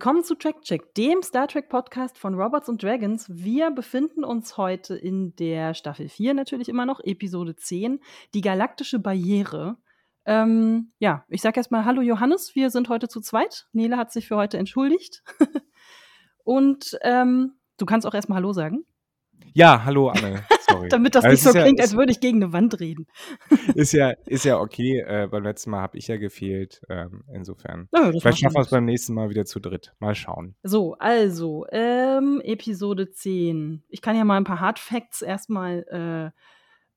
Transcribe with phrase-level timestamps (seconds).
[0.00, 3.26] Willkommen zu Track Check, dem Star Trek Podcast von Robots und Dragons.
[3.28, 8.00] Wir befinden uns heute in der Staffel 4 natürlich immer noch, Episode 10,
[8.32, 9.76] die galaktische Barriere.
[10.24, 13.68] Ähm, ja, ich sag erstmal Hallo Johannes, wir sind heute zu zweit.
[13.72, 15.22] Nele hat sich für heute entschuldigt.
[16.44, 18.86] und ähm, du kannst auch erstmal Hallo sagen.
[19.52, 20.46] Ja, hallo Anne.
[20.70, 20.88] Sorry.
[20.90, 23.06] Damit das nicht so klingt, ja, als würde ich gegen eine Wand reden.
[23.74, 25.00] ist ja, ist ja okay.
[25.00, 26.82] Äh, beim letzten Mal habe ich ja gefehlt.
[26.88, 27.88] Ähm, insofern.
[27.92, 29.94] Ja, Vielleicht schaffen wir es beim nächsten Mal wieder zu dritt.
[29.98, 30.54] Mal schauen.
[30.62, 33.82] So, also, ähm, Episode 10.
[33.88, 36.38] Ich kann ja mal ein paar Hard Facts erstmal äh,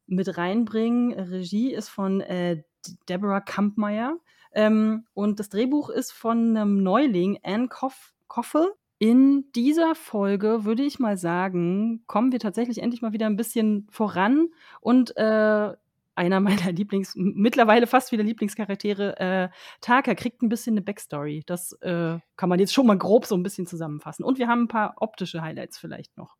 [0.07, 1.13] mit reinbringen.
[1.13, 2.63] Regie ist von äh,
[3.09, 4.17] Deborah Kampmeier.
[4.53, 8.71] Ähm, und das Drehbuch ist von einem Neuling, Anne Koff Koffel.
[8.99, 13.87] In dieser Folge würde ich mal sagen, kommen wir tatsächlich endlich mal wieder ein bisschen
[13.91, 15.73] voran und äh,
[16.15, 19.49] einer meiner Lieblings, mittlerweile fast wieder Lieblingscharaktere, äh,
[19.81, 21.43] Taka kriegt ein bisschen eine Backstory.
[21.45, 24.23] Das äh, kann man jetzt schon mal grob so ein bisschen zusammenfassen.
[24.23, 26.37] Und wir haben ein paar optische Highlights vielleicht noch.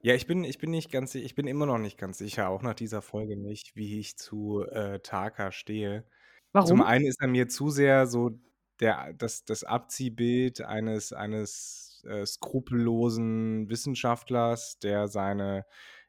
[0.00, 2.62] Ja, ich bin, ich bin nicht ganz, ich bin immer noch nicht ganz sicher, auch
[2.62, 6.04] nach dieser Folge nicht, wie ich zu äh, Taka stehe.
[6.52, 6.68] Warum?
[6.68, 8.38] Zum einen ist er mir zu sehr so
[8.80, 15.64] der, das, das Abziehbild eines, eines äh, skrupellosen Wissenschaftlers, der seine,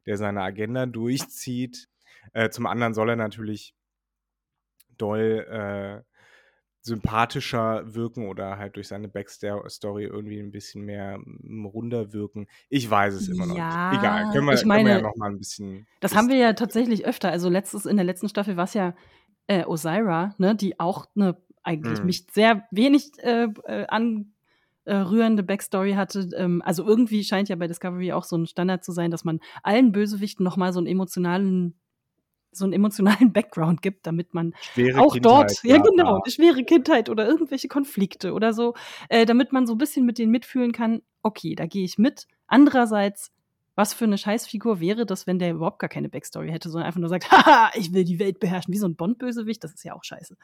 [0.06, 1.90] der seine Agenda durchzieht.
[2.34, 3.76] Äh, zum anderen soll er natürlich
[4.98, 6.04] doll äh,
[6.82, 12.48] sympathischer wirken oder halt durch seine Backstory irgendwie ein bisschen mehr mm, runder wirken.
[12.70, 14.00] Ich weiß es immer ja, noch nicht.
[14.00, 15.88] Egal, können wir, ich meine, können wir ja noch mal ein bisschen.
[16.00, 17.30] Das haben wir ja tatsächlich öfter.
[17.32, 18.96] Also letztes, in der letzten Staffel war es ja
[19.48, 21.38] äh, Osira, ne, die auch eine
[21.70, 22.06] eigentlich hm.
[22.06, 24.34] mich sehr wenig äh, äh an
[24.88, 26.30] rührende Backstory hatte.
[26.36, 29.40] Ähm, also irgendwie scheint ja bei Discovery auch so ein Standard zu sein, dass man
[29.62, 31.76] allen Bösewichten nochmal so einen emotionalen
[32.52, 36.32] so einen emotionalen Background gibt, damit man schwere auch Kindheit, dort, ja, ja genau, eine
[36.32, 38.74] schwere Kindheit oder irgendwelche Konflikte oder so,
[39.10, 42.28] äh, damit man so ein bisschen mit denen mitfühlen kann, okay, da gehe ich mit.
[42.48, 43.32] Andererseits,
[43.76, 47.00] was für eine Scheißfigur wäre das, wenn der überhaupt gar keine Backstory hätte, sondern einfach
[47.00, 49.94] nur sagt, haha, ich will die Welt beherrschen, wie so ein Bond-Bösewicht, das ist ja
[49.94, 50.36] auch scheiße.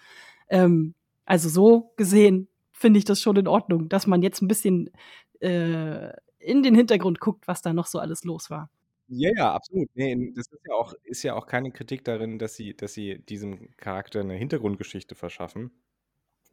[0.49, 0.93] Ähm,
[1.25, 4.91] also so gesehen finde ich das schon in Ordnung, dass man jetzt ein bisschen
[5.39, 6.09] äh,
[6.39, 8.69] in den Hintergrund guckt, was da noch so alles los war.
[9.07, 9.89] Ja, ja, absolut.
[9.93, 13.19] Nee, das ist ja auch, ist ja auch keine Kritik darin, dass sie, dass sie
[13.19, 15.71] diesem Charakter eine Hintergrundgeschichte verschaffen.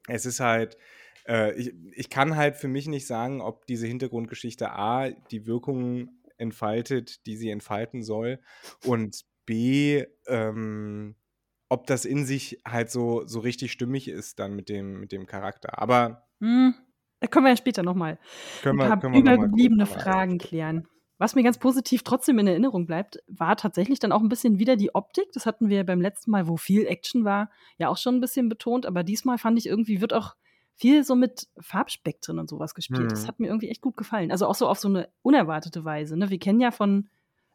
[0.09, 0.77] Es ist halt,
[1.27, 6.11] äh, ich, ich kann halt für mich nicht sagen, ob diese Hintergrundgeschichte A die Wirkung
[6.37, 8.41] entfaltet, die sie entfalten soll,
[8.84, 11.15] und B, ähm,
[11.72, 15.27] ob das in sich halt so, so richtig stimmig ist dann mit dem, mit dem
[15.27, 15.81] Charakter.
[15.81, 16.27] Aber.
[16.41, 16.75] Hm,
[17.21, 18.19] da können wir ja später nochmal
[18.65, 20.87] ein paar übergebliebene Fragen klären.
[21.16, 24.77] Was mir ganz positiv trotzdem in Erinnerung bleibt, war tatsächlich dann auch ein bisschen wieder
[24.77, 25.32] die Optik.
[25.32, 28.49] Das hatten wir beim letzten Mal, wo viel Action war, ja auch schon ein bisschen
[28.49, 28.87] betont.
[28.87, 30.34] Aber diesmal fand ich irgendwie, wird auch
[30.75, 33.03] viel so mit Farbspektren und sowas gespielt.
[33.03, 33.09] Hm.
[33.09, 34.31] Das hat mir irgendwie echt gut gefallen.
[34.31, 36.19] Also auch so auf so eine unerwartete Weise.
[36.19, 36.28] Ne?
[36.28, 37.09] Wir kennen ja von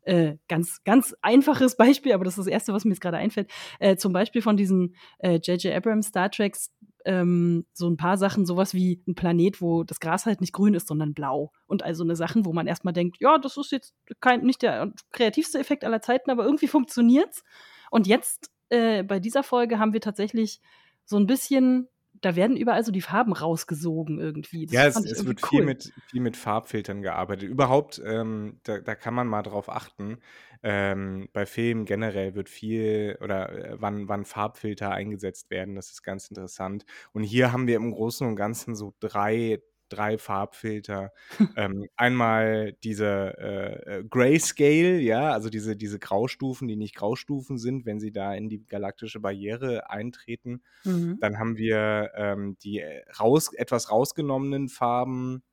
[0.08, 3.52] äh, ganz, ganz einfaches Beispiel, aber das ist das Erste, was mir jetzt gerade einfällt.
[3.80, 5.66] Äh, zum Beispiel von diesen J.J.
[5.66, 6.72] Äh, Abrams Star Treks
[7.08, 10.74] ähm, so ein paar Sachen, sowas wie ein Planet, wo das Gras halt nicht grün
[10.74, 11.52] ist, sondern blau.
[11.66, 14.92] Und also eine Sachen, wo man erstmal denkt, ja, das ist jetzt kein, nicht der
[15.12, 17.44] kreativste Effekt aller Zeiten, aber irgendwie funktioniert's.
[17.92, 20.60] Und jetzt äh, bei dieser Folge haben wir tatsächlich
[21.06, 21.88] so ein bisschen
[22.22, 24.66] da werden überall so die Farben rausgesogen irgendwie.
[24.66, 25.50] Das ja, es, es wird cool.
[25.50, 27.50] viel, mit, viel mit Farbfiltern gearbeitet.
[27.50, 30.20] Überhaupt, ähm, da, da, kann man mal drauf achten.
[30.64, 36.04] Ähm, bei Filmen generell wird viel oder äh, wann, wann Farbfilter eingesetzt werden, das ist
[36.04, 36.86] ganz interessant.
[37.14, 41.12] Und hier haben wir im Großen und Ganzen so drei drei Farbfilter.
[41.56, 47.86] ähm, einmal diese äh, äh, Grayscale, ja, also diese, diese Graustufen, die nicht Graustufen sind,
[47.86, 50.62] wenn sie da in die galaktische Barriere eintreten.
[50.84, 51.18] Mhm.
[51.20, 55.44] Dann haben wir ähm, die äh, raus, etwas rausgenommenen Farben,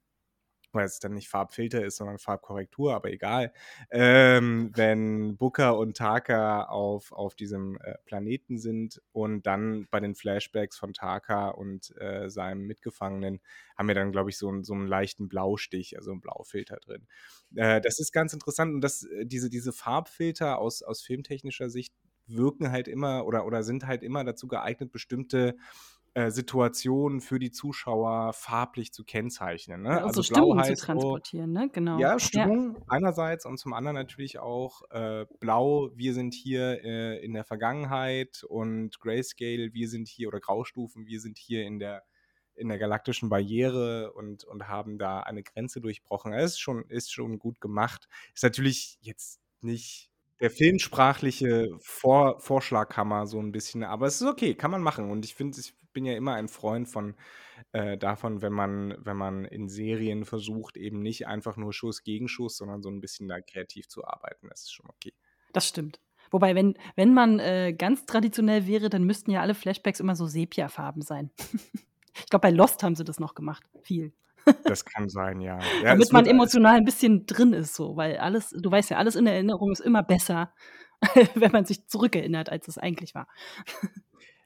[0.74, 3.52] weil es dann nicht Farbfilter ist, sondern Farbkorrektur, aber egal.
[3.90, 10.14] Ähm, wenn Booker und Taka auf, auf diesem äh, Planeten sind und dann bei den
[10.14, 13.40] Flashbacks von Taka und äh, seinem Mitgefangenen
[13.76, 17.06] haben wir dann, glaube ich, so, so einen leichten Blaustich, also einen Blaufilter drin.
[17.54, 21.94] Äh, das ist ganz interessant und das, äh, diese, diese Farbfilter aus, aus filmtechnischer Sicht
[22.26, 25.56] wirken halt immer oder, oder sind halt immer dazu geeignet, bestimmte
[26.14, 29.82] äh, Situationen für die Zuschauer farblich zu kennzeichnen.
[29.82, 29.90] Ne?
[29.90, 31.68] Ja, also so Stimmung zu transportieren, ne?
[31.72, 31.98] Genau.
[31.98, 32.82] Ja, Stimmung ja.
[32.88, 38.44] einerseits und zum anderen natürlich auch äh, Blau, wir sind hier äh, in der Vergangenheit
[38.48, 42.04] und Grayscale, wir sind hier oder Graustufen, wir sind hier in der
[42.56, 46.32] in der galaktischen Barriere und, und haben da eine Grenze durchbrochen.
[46.32, 48.08] Es ist schon, ist schon gut gemacht.
[48.32, 50.13] Ist natürlich jetzt nicht
[50.44, 53.82] der filmsprachliche Vor Vorschlaghammer so ein bisschen.
[53.82, 55.10] Aber es ist okay, kann man machen.
[55.10, 57.14] Und ich finde, ich bin ja immer ein Freund von
[57.72, 62.28] äh, davon, wenn man wenn man in Serien versucht, eben nicht einfach nur Schuss gegen
[62.28, 64.48] Schuss, sondern so ein bisschen da kreativ zu arbeiten.
[64.50, 65.14] Das ist schon okay.
[65.54, 65.98] Das stimmt.
[66.30, 70.26] Wobei, wenn, wenn man äh, ganz traditionell wäre, dann müssten ja alle Flashbacks immer so
[70.26, 71.30] Sepiafarben sein.
[72.14, 73.64] ich glaube, bei Lost haben sie das noch gemacht.
[73.82, 74.12] Viel.
[74.64, 75.58] Das kann sein, ja.
[75.82, 79.16] ja Damit man emotional ein bisschen drin ist, so, weil alles, du weißt ja, alles
[79.16, 80.52] in der Erinnerung ist immer besser,
[81.34, 83.28] wenn man sich zurückerinnert, als es eigentlich war.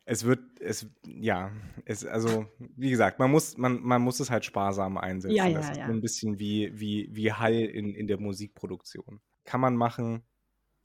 [0.04, 1.52] Es wird, es, ja,
[1.84, 2.46] es, also,
[2.76, 5.36] wie gesagt, man muss, man, man muss es halt sparsam einsetzen.
[5.36, 5.84] Ja, ja, das ist ja.
[5.84, 9.20] ein bisschen wie, wie, wie Hall in, in der Musikproduktion.
[9.44, 10.22] Kann man machen,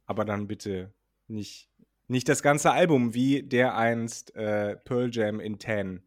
[0.06, 0.94] aber dann bitte
[1.28, 1.70] nicht,
[2.08, 6.04] nicht das ganze Album, wie der einst äh, Pearl Jam in 10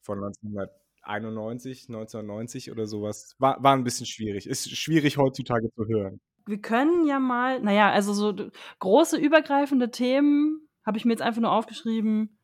[0.00, 0.81] von 1900.
[1.02, 3.34] 91, 1990 oder sowas.
[3.38, 4.46] War, war ein bisschen schwierig.
[4.46, 6.20] Ist schwierig heutzutage zu hören.
[6.46, 8.34] Wir können ja mal, naja, also so
[8.78, 12.36] große übergreifende Themen habe ich mir jetzt einfach nur aufgeschrieben.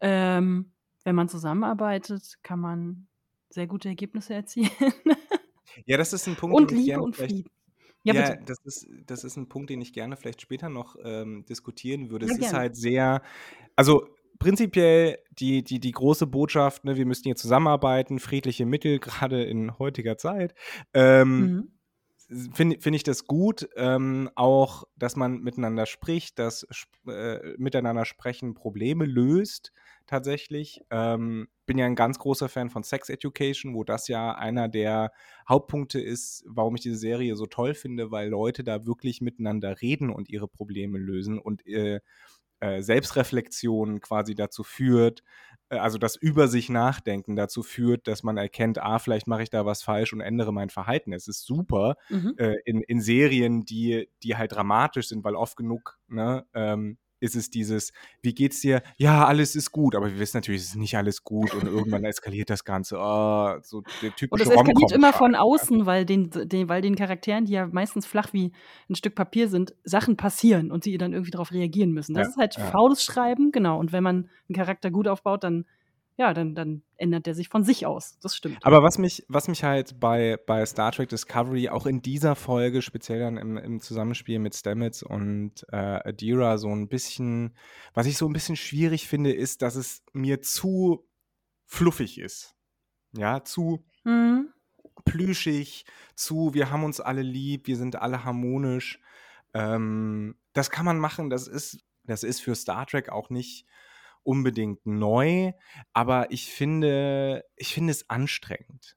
[0.00, 0.72] Ähm,
[1.04, 3.06] wenn man zusammenarbeitet, kann man
[3.48, 4.70] sehr gute Ergebnisse erzielen.
[5.86, 7.44] ja, das ist ein Punkt, und Liebe und Frieden.
[8.02, 11.44] Ja, ja das, ist, das ist ein Punkt, den ich gerne vielleicht später noch ähm,
[11.46, 12.26] diskutieren würde.
[12.26, 12.52] Ja, es gerne.
[12.52, 13.22] ist halt sehr,
[13.76, 14.08] also
[14.40, 19.78] prinzipiell die, die, die große Botschaft, ne, wir müssen hier zusammenarbeiten, friedliche Mittel, gerade in
[19.78, 20.54] heutiger Zeit.
[20.92, 21.72] Ähm, mhm
[22.52, 26.66] finde find ich das gut, ähm, auch, dass man miteinander spricht, dass
[27.08, 29.72] äh, miteinander sprechen Probleme löst
[30.06, 30.80] tatsächlich.
[30.90, 35.12] Ähm, bin ja ein ganz großer Fan von Sex Education, wo das ja einer der
[35.48, 40.10] Hauptpunkte ist, warum ich diese Serie so toll finde, weil Leute da wirklich miteinander reden
[40.10, 42.00] und ihre Probleme lösen und äh,
[42.60, 45.22] äh, Selbstreflexion quasi dazu führt,
[45.70, 49.50] äh, also das über sich nachdenken dazu führt, dass man erkennt, ah, vielleicht mache ich
[49.50, 51.12] da was falsch und ändere mein Verhalten.
[51.12, 52.34] Es ist super mhm.
[52.38, 57.36] äh, in, in Serien, die, die halt dramatisch sind, weil oft genug ne, ähm, ist
[57.36, 58.82] es dieses, wie geht's dir?
[58.96, 62.04] Ja, alles ist gut, aber wir wissen natürlich, es ist nicht alles gut und irgendwann
[62.04, 62.96] eskaliert das Ganze.
[62.98, 66.96] Oh, so der typische Und es eskaliert immer von außen, weil den, den, weil den
[66.96, 68.52] Charakteren, die ja meistens flach wie
[68.88, 72.14] ein Stück Papier sind, Sachen passieren und sie dann irgendwie darauf reagieren müssen.
[72.14, 72.64] Das ja, ist halt ja.
[72.70, 73.78] faules Schreiben, genau.
[73.78, 75.66] Und wenn man einen Charakter gut aufbaut, dann
[76.20, 78.18] ja, dann, dann ändert der sich von sich aus.
[78.20, 78.58] Das stimmt.
[78.60, 82.82] Aber was mich, was mich halt bei, bei Star Trek Discovery auch in dieser Folge,
[82.82, 87.56] speziell dann im, im Zusammenspiel mit Stamets und äh, Adira, so ein bisschen,
[87.94, 91.08] was ich so ein bisschen schwierig finde, ist, dass es mir zu
[91.64, 92.54] fluffig ist.
[93.16, 94.52] Ja, zu mhm.
[95.06, 95.86] plüschig,
[96.16, 99.00] zu wir haben uns alle lieb, wir sind alle harmonisch.
[99.54, 103.64] Ähm, das kann man machen, das ist, das ist für Star Trek auch nicht
[104.22, 105.52] unbedingt neu,
[105.92, 108.96] aber ich finde, ich finde es anstrengend.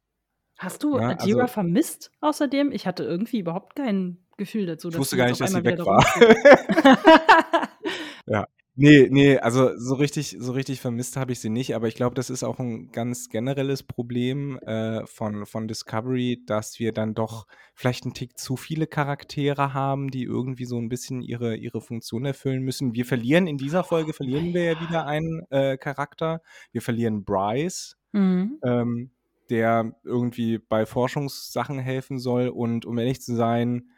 [0.57, 2.71] Hast du ja, Adira also, vermisst außerdem?
[2.71, 4.89] Ich hatte irgendwie überhaupt kein Gefühl dazu.
[4.89, 6.05] Ich wusste gar nicht, dass sie weg war.
[8.27, 8.47] ja.
[8.75, 12.15] Nee, nee, also so richtig, so richtig vermisst habe ich sie nicht, aber ich glaube,
[12.15, 17.45] das ist auch ein ganz generelles Problem äh, von, von Discovery, dass wir dann doch
[17.75, 22.25] vielleicht einen Tick zu viele Charaktere haben, die irgendwie so ein bisschen ihre, ihre Funktion
[22.25, 22.95] erfüllen müssen.
[22.95, 26.41] Wir verlieren in dieser Folge, verlieren wir ja wieder einen äh, Charakter.
[26.71, 28.59] Wir verlieren Bryce, mhm.
[28.63, 29.11] ähm,
[29.51, 33.89] der irgendwie bei Forschungssachen helfen soll und um ehrlich zu sein,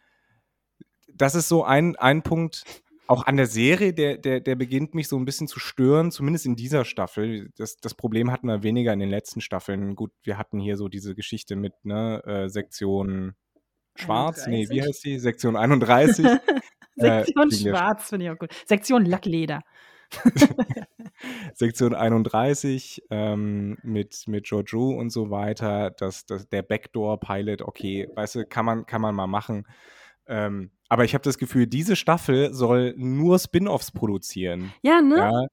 [1.13, 2.65] das ist so ein, ein Punkt,
[3.07, 6.45] auch an der Serie, der, der, der beginnt mich so ein bisschen zu stören, zumindest
[6.45, 7.51] in dieser Staffel.
[7.57, 9.95] Das, das Problem hatten wir weniger in den letzten Staffeln.
[9.95, 13.35] Gut, wir hatten hier so diese Geschichte mit ne, äh, Sektion
[13.95, 14.69] Schwarz, 31?
[14.69, 15.19] nee, wie heißt die?
[15.19, 16.25] Sektion 31.
[16.95, 18.51] Sektion äh, Schwarz finde ich auch gut.
[18.65, 19.62] Sektion Lackleder.
[21.53, 28.35] Sektion 31 ähm, mit, mit Jojo und so weiter, das, das, der Backdoor-Pilot, okay, weißt
[28.35, 29.67] du, kann man, kann man mal machen.
[30.27, 34.74] Ähm, aber ich habe das Gefühl, diese Staffel soll nur Spin-offs produzieren.
[34.82, 35.18] Ja, ne?
[35.18, 35.46] Ja.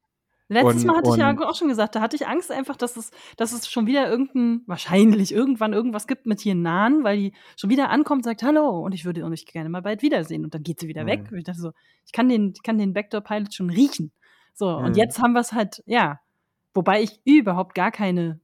[0.53, 2.99] Letztes und, Mal hatte ich ja auch schon gesagt, da hatte ich Angst einfach, dass
[2.99, 7.33] es, dass es schon wieder irgendein, wahrscheinlich irgendwann irgendwas gibt mit hier Nahen, weil die
[7.57, 10.53] schon wieder ankommt und sagt Hallo und ich würde euch gerne mal bald wiedersehen und
[10.55, 11.09] dann geht sie wieder mhm.
[11.09, 11.29] weg.
[11.31, 11.73] Und ich dachte so,
[12.05, 14.12] ich kann den, ich kann den Backdoor-Pilot schon riechen.
[14.53, 14.85] So, mhm.
[14.85, 16.21] und jetzt haben wir es halt, ja,
[16.75, 18.39] wobei ich überhaupt gar keine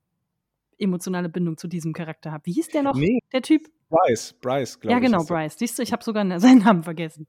[0.78, 2.46] emotionale Bindung zu diesem Charakter habe.
[2.46, 3.18] Wie hieß der noch, nee.
[3.32, 3.68] der Typ?
[3.88, 5.02] Bryce, Bryce, glaube ich.
[5.02, 5.58] Ja, genau, Bryce.
[5.58, 7.26] Siehst du, ich habe sogar seinen Namen vergessen.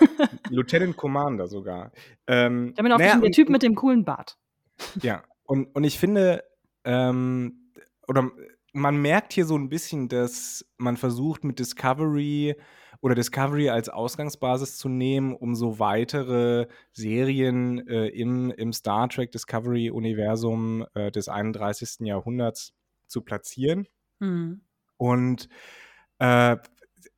[0.50, 1.92] Lieutenant Commander sogar.
[2.26, 4.38] Ähm, ich ihn aufgeschrieben, naja, der Typ mit dem coolen Bart.
[5.02, 6.42] Ja, und, und ich finde,
[6.84, 7.70] ähm,
[8.08, 8.30] oder
[8.72, 12.56] man merkt hier so ein bisschen, dass man versucht mit Discovery
[13.00, 19.30] oder Discovery als Ausgangsbasis zu nehmen, um so weitere Serien äh, im, im Star Trek
[19.32, 22.06] Discovery-Universum äh, des 31.
[22.06, 22.72] Jahrhunderts
[23.06, 23.86] zu platzieren.
[24.20, 24.62] Mhm.
[24.96, 25.48] Und
[26.22, 26.56] äh,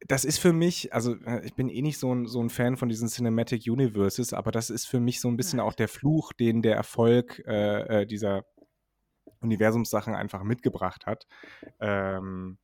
[0.07, 2.77] das ist für mich, also äh, ich bin eh nicht so ein, so ein Fan
[2.77, 6.33] von diesen Cinematic Universes, aber das ist für mich so ein bisschen auch der Fluch,
[6.33, 8.45] den der Erfolg äh, äh, dieser
[9.41, 11.27] Universumssachen einfach mitgebracht hat.
[11.81, 12.59] Ähm,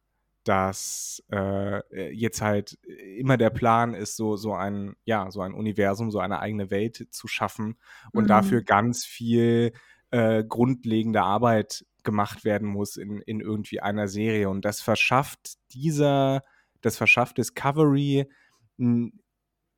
[0.45, 2.79] dass äh, jetzt halt
[3.19, 7.09] immer der Plan ist, so, so ein, ja, so ein Universum, so eine eigene Welt
[7.11, 7.79] zu schaffen
[8.13, 8.29] und mhm.
[8.29, 9.75] dafür ganz viel
[10.11, 14.49] äh, grundlegende Arbeit gemacht werden muss in, in irgendwie einer Serie.
[14.49, 16.43] Und das verschafft dieser,
[16.81, 18.27] das verschafft Discovery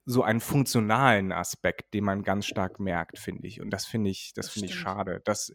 [0.04, 3.60] so einen funktionalen Aspekt, den man ganz stark merkt, finde ich.
[3.60, 5.20] Und das finde ich, das, das finde ich schade.
[5.24, 5.52] Das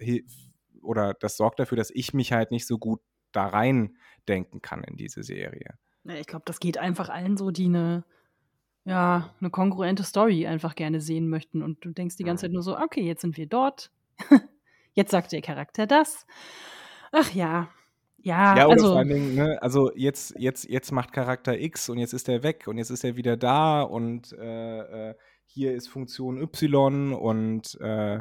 [0.82, 3.98] oder das sorgt dafür, dass ich mich halt nicht so gut da rein
[4.28, 5.78] denken kann in diese Serie.
[6.06, 8.06] ich glaube, das geht einfach allen so, die eine,
[8.86, 11.62] ja, eine kongruente Story einfach gerne sehen möchten.
[11.62, 13.92] Und du denkst die ganze Zeit nur so, okay, jetzt sind wir dort.
[14.98, 16.26] jetzt sagt der Charakter das.
[17.12, 17.70] Ach ja.
[18.18, 21.88] Ja, ja oder also, vor allen Dingen, ne, also jetzt, jetzt, jetzt macht Charakter X
[21.88, 25.16] und jetzt ist er weg und jetzt ist er wieder da und äh, äh
[25.50, 28.20] hier ist Funktion Y und äh,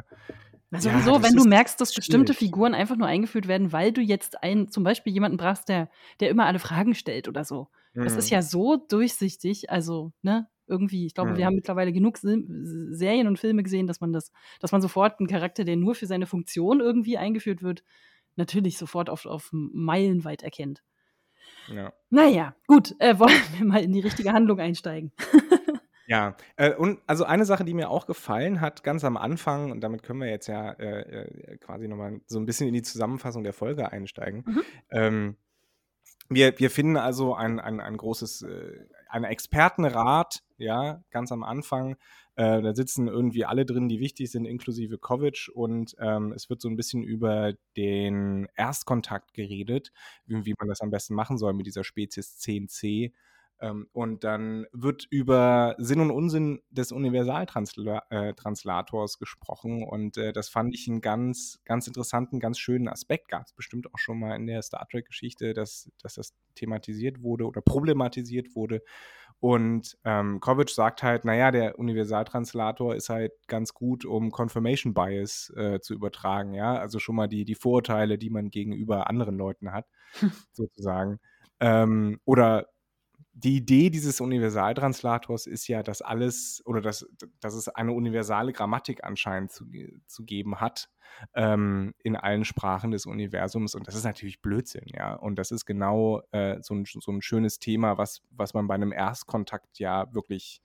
[0.71, 4.01] also ja, sowieso, wenn du merkst, dass bestimmte Figuren einfach nur eingeführt werden, weil du
[4.01, 7.67] jetzt einen, zum Beispiel jemanden brauchst, der, der immer alle Fragen stellt oder so.
[7.93, 8.03] Mhm.
[8.03, 8.35] Das ist mhm.
[8.35, 11.37] ja so durchsichtig, also, ne, irgendwie, ich glaube, mhm.
[11.37, 15.27] wir haben mittlerweile genug Serien und Filme gesehen, dass man das, dass man sofort einen
[15.27, 17.83] Charakter, der nur für seine Funktion irgendwie eingeführt wird,
[18.35, 20.83] natürlich sofort auf, auf meilenweit erkennt.
[21.67, 21.93] Ja.
[22.09, 25.11] Naja, gut, äh, wollen wir mal in die richtige Handlung einsteigen.
[26.09, 29.81] Ja, äh, und also eine Sache, die mir auch gefallen hat, ganz am Anfang, und
[29.81, 33.43] damit können wir jetzt ja äh, äh quasi nochmal so ein bisschen in die Zusammenfassung
[33.43, 34.45] der Folge einsteigen.
[34.47, 34.61] Mhm.
[34.89, 35.37] Ähm,
[36.29, 41.95] wir, wir finden also ein, ein, ein großes, äh, einen Expertenrat, ja, ganz am Anfang.
[42.35, 45.49] Äh, da sitzen irgendwie alle drin, die wichtig sind, inklusive Kovic.
[45.53, 49.91] Und ähm, es wird so ein bisschen über den Erstkontakt geredet,
[50.25, 53.13] wie, wie man das am besten machen soll mit dieser Spezies 10c.
[53.59, 59.83] Ähm, und dann wird über Sinn und Unsinn des Universaltranslators äh, gesprochen.
[59.83, 63.29] Und äh, das fand ich einen ganz, ganz interessanten, ganz schönen Aspekt.
[63.29, 67.45] Gab es bestimmt auch schon mal in der Star Trek-Geschichte, dass, dass das thematisiert wurde
[67.45, 68.83] oder problematisiert wurde.
[69.39, 75.53] Und ähm, Kovic sagt halt, naja, der Universaltranslator ist halt ganz gut, um Confirmation Bias
[75.55, 76.75] äh, zu übertragen, ja.
[76.77, 79.85] Also schon mal die, die Vorurteile, die man gegenüber anderen Leuten hat,
[80.53, 81.19] sozusagen.
[81.59, 82.67] Ähm, oder
[83.39, 87.07] die Idee dieses Universaltranslators ist ja, dass alles oder dass,
[87.39, 89.65] dass es eine universale Grammatik anscheinend zu,
[90.07, 90.89] zu geben hat
[91.35, 93.75] ähm, in allen Sprachen des Universums.
[93.75, 95.13] Und das ist natürlich Blödsinn, ja.
[95.13, 98.73] Und das ist genau äh, so, ein, so ein schönes Thema, was, was man bei
[98.73, 100.63] einem Erstkontakt ja wirklich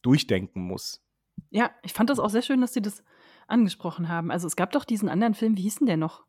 [0.00, 1.02] durchdenken muss.
[1.50, 3.04] Ja, ich fand das auch sehr schön, dass Sie das
[3.46, 4.30] angesprochen haben.
[4.30, 6.24] Also es gab doch diesen anderen Film, wie hieß denn der noch?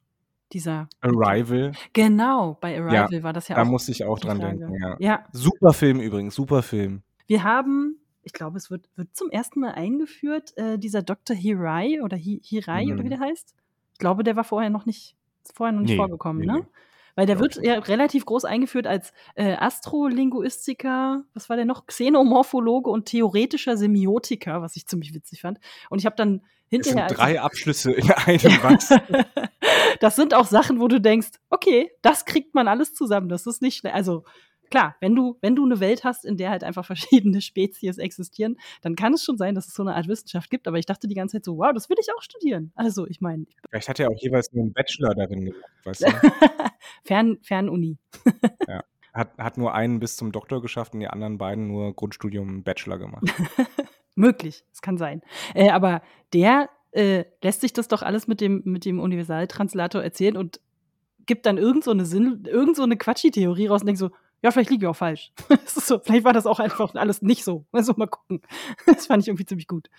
[0.53, 1.71] Dieser Arrival.
[1.93, 3.65] Genau, bei Arrival ja, war das ja da auch.
[3.65, 4.57] Da musste ich auch dran Frage.
[4.57, 4.95] denken, ja.
[4.99, 5.25] ja.
[5.31, 7.03] Super Film übrigens, super Film.
[7.27, 11.35] Wir haben, ich glaube, es wird, wird zum ersten Mal eingeführt, äh, dieser Dr.
[11.35, 12.93] Hirai oder Hi Hirai mhm.
[12.93, 13.55] oder wie der heißt.
[13.93, 15.15] Ich glaube, der war vorher noch nicht,
[15.53, 16.67] vorher noch nicht nee, vorgekommen, nee, ne?
[17.15, 21.85] Weil der wird ja relativ groß eingeführt als äh, Astrolinguistiker, was war der noch?
[21.85, 25.59] Xenomorphologe und theoretischer Semiotiker, was ich ziemlich witzig fand.
[25.89, 26.41] Und ich habe dann
[26.71, 27.07] hinterher.
[27.07, 28.89] Das sind drei Abschlüsse in einem was.
[29.99, 33.29] das sind auch Sachen, wo du denkst, okay, das kriegt man alles zusammen.
[33.29, 33.93] Das ist nicht schnell.
[33.93, 34.23] Also
[34.71, 38.57] klar, wenn du, wenn du eine Welt hast, in der halt einfach verschiedene Spezies existieren,
[38.81, 40.67] dann kann es schon sein, dass es so eine Art Wissenschaft gibt.
[40.67, 42.71] Aber ich dachte die ganze Zeit so, wow, das will ich auch studieren.
[42.75, 43.45] Also, ich meine.
[43.69, 46.07] Vielleicht hat er auch jeweils nur einen Bachelor darin gemacht, weißt du?
[47.03, 47.97] Fern, Fernuni.
[48.67, 48.83] ja.
[49.13, 52.97] Hat, hat nur einen bis zum Doktor geschafft und die anderen beiden nur Grundstudium Bachelor
[52.97, 53.25] gemacht.
[54.15, 55.21] Möglich, es kann sein.
[55.53, 56.01] Äh, aber
[56.33, 60.59] der äh, lässt sich das doch alles mit dem, mit dem Universaltranslator erzählen und
[61.25, 64.51] gibt dann irgend so eine Sinn, irgend so eine Quatschi-Theorie raus und denkt so, ja,
[64.51, 65.31] vielleicht liege ich auch falsch.
[65.65, 67.65] so, vielleicht war das auch einfach alles nicht so.
[67.71, 68.41] Also mal gucken.
[68.85, 69.89] Das fand ich irgendwie ziemlich gut.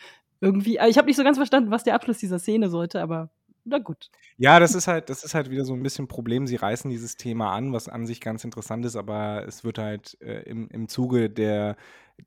[0.40, 3.30] Irgendwie, ich habe nicht so ganz verstanden, was der Abschluss dieser Szene sollte, aber
[3.64, 4.10] na gut.
[4.36, 6.48] Ja, das ist halt, das ist halt wieder so ein bisschen Problem.
[6.48, 10.18] Sie reißen dieses Thema an, was an sich ganz interessant ist, aber es wird halt
[10.20, 11.76] äh, im, im Zuge der,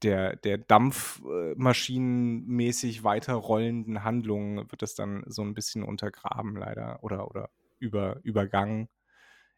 [0.03, 7.49] der, der Dampfmaschinenmäßig weiterrollenden Handlungen wird es dann so ein bisschen untergraben, leider, oder, oder
[7.79, 8.89] über, übergangen.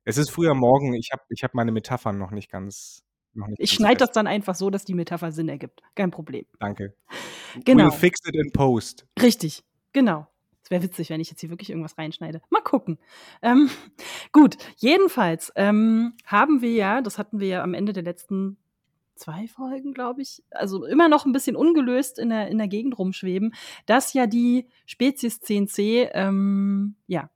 [0.04, 3.04] Es ist früher Morgen, ich habe ich hab meine Metaphern noch nicht ganz.
[3.34, 5.82] Noch nicht ich schneide das dann einfach so, dass die Metapher Sinn ergibt.
[5.96, 6.46] Kein Problem.
[6.60, 6.94] Danke.
[7.64, 7.86] Genau.
[7.86, 9.08] We'll fix it in post.
[9.20, 10.28] Richtig, genau.
[10.68, 12.42] Es wäre witzig, wenn ich jetzt hier wirklich irgendwas reinschneide.
[12.50, 12.98] Mal gucken.
[13.42, 13.70] Ähm,
[14.34, 18.58] gut, jedenfalls ähm, haben wir ja, das hatten wir ja am Ende der letzten
[19.18, 22.98] zwei Folgen, glaube ich, also immer noch ein bisschen ungelöst in der, in der Gegend
[22.98, 23.54] rumschweben,
[23.86, 27.30] dass ja die Spezies 10c, ähm, ja,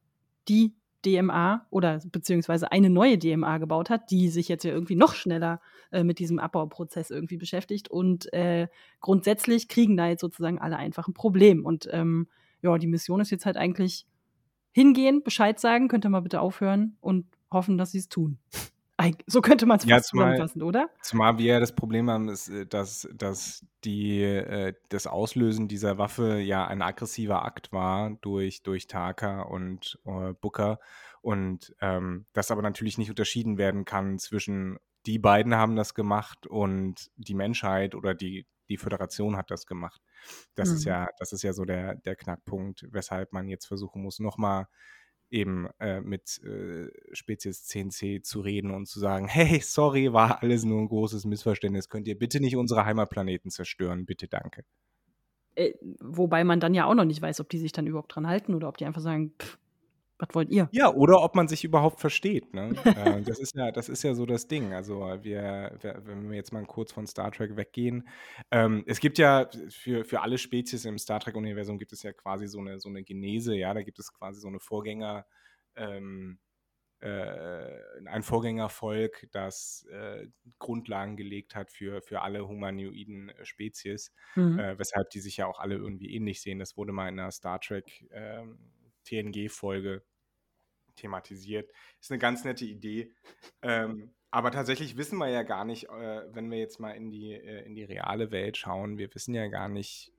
[0.48, 0.74] die
[1.06, 5.60] DMA oder beziehungsweise eine neue DMA gebaut hat, die sich jetzt ja irgendwie noch schneller
[5.92, 7.90] äh, mit diesem Abbauprozess irgendwie beschäftigt.
[7.90, 8.68] Und äh,
[9.00, 11.66] grundsätzlich kriegen da jetzt sozusagen alle einfach ein Problem.
[11.66, 12.28] Und ähm,
[12.62, 14.06] ja, die Mission ist jetzt halt eigentlich
[14.72, 18.38] hingehen, Bescheid sagen, könnt ihr mal bitte aufhören und hoffen, dass sie es tun.
[19.28, 20.90] So könnte man es ja, zusammenfassen, oder?
[21.02, 25.98] Zumal wir ja das Problem haben, ist, äh, dass, dass die, äh, das Auslösen dieser
[25.98, 30.80] Waffe ja ein aggressiver Akt war durch, durch Taka und äh, Booker
[31.22, 36.46] und ähm, das aber natürlich nicht unterschieden werden kann zwischen die beiden haben das gemacht
[36.48, 40.02] und die Menschheit oder die, die Föderation hat das gemacht.
[40.56, 40.76] Das mhm.
[40.76, 44.68] ist ja, das ist ja so der, der Knackpunkt, weshalb man jetzt versuchen muss, nochmal
[45.32, 50.64] eben äh, mit äh, Spezies 10c zu reden und zu sagen, hey, sorry, war alles
[50.64, 51.90] nur ein großes Missverständnis.
[51.90, 54.06] Könnt ihr bitte nicht unsere Heimatplaneten zerstören?
[54.06, 54.64] Bitte, danke.
[55.56, 58.28] Äh, wobei man dann ja auch noch nicht weiß, ob die sich dann überhaupt dran
[58.28, 59.58] halten oder ob die einfach sagen, pff,
[60.22, 60.70] was wollt ihr?
[60.72, 62.54] Ja, oder ob man sich überhaupt versteht.
[62.54, 62.76] Ne?
[62.86, 64.74] äh, das, ist ja, das ist ja so das Ding.
[64.74, 68.08] Also wir, wenn wir jetzt mal kurz von Star Trek weggehen,
[68.52, 72.48] ähm, es gibt ja für, für alle Spezies im Star Trek-Universum gibt es ja quasi
[72.48, 75.26] so eine, so eine Genese, ja, da gibt es quasi so eine Vorgänger,
[75.76, 76.38] ähm,
[77.00, 80.28] äh, ein Vorgängervolk, das äh,
[80.60, 84.60] Grundlagen gelegt hat für, für alle humanoiden Spezies, mhm.
[84.60, 86.60] äh, weshalb die sich ja auch alle irgendwie ähnlich sehen.
[86.60, 88.60] Das wurde mal in einer Star Trek ähm,
[89.04, 90.04] TNG-Folge
[91.02, 91.72] thematisiert.
[92.00, 93.12] Ist eine ganz nette Idee.
[93.62, 97.34] Ähm, aber tatsächlich wissen wir ja gar nicht, äh, wenn wir jetzt mal in die,
[97.34, 100.14] äh, in die reale Welt schauen, wir wissen ja gar nicht,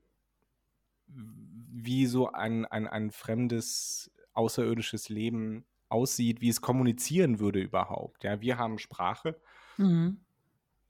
[1.07, 8.23] wie so ein, ein, ein fremdes außerirdisches Leben aussieht, wie es kommunizieren würde überhaupt.
[8.23, 9.39] Ja, wir haben Sprache.
[9.77, 10.19] Mhm.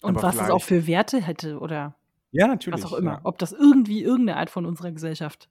[0.02, 1.96] Und was es auch für Werte hätte oder
[2.32, 3.14] ja, natürlich, was auch immer.
[3.14, 3.22] Ja.
[3.24, 5.50] Ob das irgendwie irgendeine Art von unserer Gesellschaft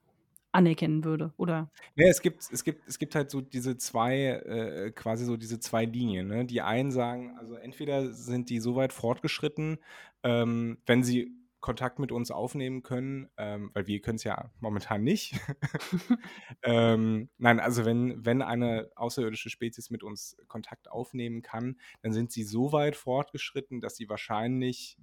[0.53, 1.71] anerkennen würde, oder?
[1.97, 5.59] Ja, es gibt, es gibt, es gibt halt so diese zwei, äh, quasi so diese
[5.59, 6.29] zwei Linien.
[6.29, 6.45] Ne?
[6.45, 9.79] Die einen sagen, also entweder sind die so weit fortgeschritten,
[10.23, 15.05] ähm, wenn sie Kontakt mit uns aufnehmen können, ähm, weil wir können es ja momentan
[15.05, 15.37] nicht.
[16.65, 22.33] ähm, nein, also wenn, wenn eine außerirdische Spezies mit uns Kontakt aufnehmen kann, dann sind
[22.33, 24.99] sie so weit fortgeschritten, dass sie wahrscheinlich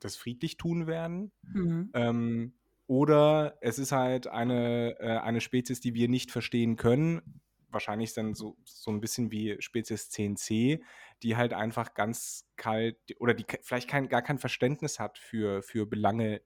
[0.00, 1.30] das friedlich tun werden.
[1.42, 1.90] Mhm.
[1.92, 2.54] Ähm,
[2.92, 7.40] oder es ist halt eine, äh, eine Spezies, die wir nicht verstehen können.
[7.70, 10.82] Wahrscheinlich dann so, so ein bisschen wie Spezies 10c,
[11.22, 15.86] die halt einfach ganz kalt oder die vielleicht kein, gar kein Verständnis hat für, für
[15.86, 16.42] Belange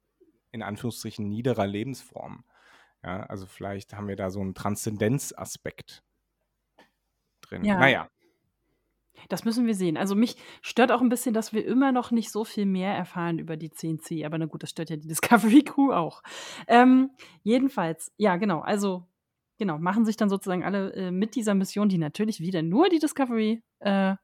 [0.53, 2.45] in Anführungsstrichen niederer Lebensformen.
[3.03, 6.05] Ja, also vielleicht haben wir da so einen Transzendenzaspekt
[7.41, 7.65] drin.
[7.65, 7.77] Ja.
[7.77, 8.09] Naja.
[9.29, 9.97] Das müssen wir sehen.
[9.97, 13.39] Also mich stört auch ein bisschen, dass wir immer noch nicht so viel mehr erfahren
[13.39, 14.25] über die CNC.
[14.25, 16.23] Aber na gut, das stört ja die Discovery Crew auch.
[16.67, 17.11] Ähm,
[17.43, 18.61] jedenfalls, ja, genau.
[18.61, 19.07] Also,
[19.59, 22.99] genau, machen sich dann sozusagen alle äh, mit dieser Mission, die natürlich wieder nur die
[22.99, 24.15] Discovery äh,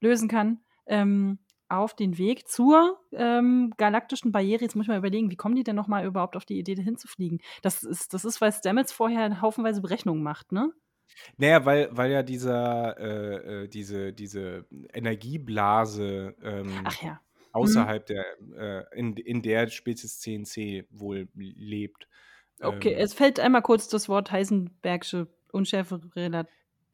[0.00, 4.62] lösen kann, ähm, auf den Weg zur ähm, galaktischen Barriere.
[4.62, 6.98] Jetzt muss ich mal überlegen, wie kommen die denn nochmal überhaupt auf die Idee, dahin
[6.98, 7.38] zu fliegen?
[7.62, 10.70] Das ist, das ist, weil Stamets vorher haufenweise Berechnungen macht, ne?
[11.36, 17.12] Naja, weil, weil ja dieser, äh, äh, diese, diese Energieblase ähm, ja.
[17.12, 17.18] Mhm.
[17.52, 18.24] außerhalb der,
[18.56, 22.08] äh, in, in der Spezies CNC wohl lebt.
[22.60, 26.44] Okay, ähm, es fällt einmal kurz das Wort Heisenbergsche Unschärfe, äh,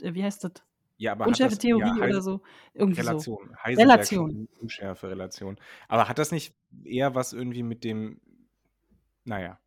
[0.00, 0.52] wie heißt das?
[0.98, 2.42] Ja, aber Unschärfe das, Theorie ja, oder so.
[2.74, 3.38] Irgendwie Relation.
[3.46, 3.70] So.
[3.70, 4.48] Relation.
[4.60, 5.56] Unschärfe Relation.
[5.86, 8.20] Aber hat das nicht eher was irgendwie mit dem,
[9.24, 9.60] naja,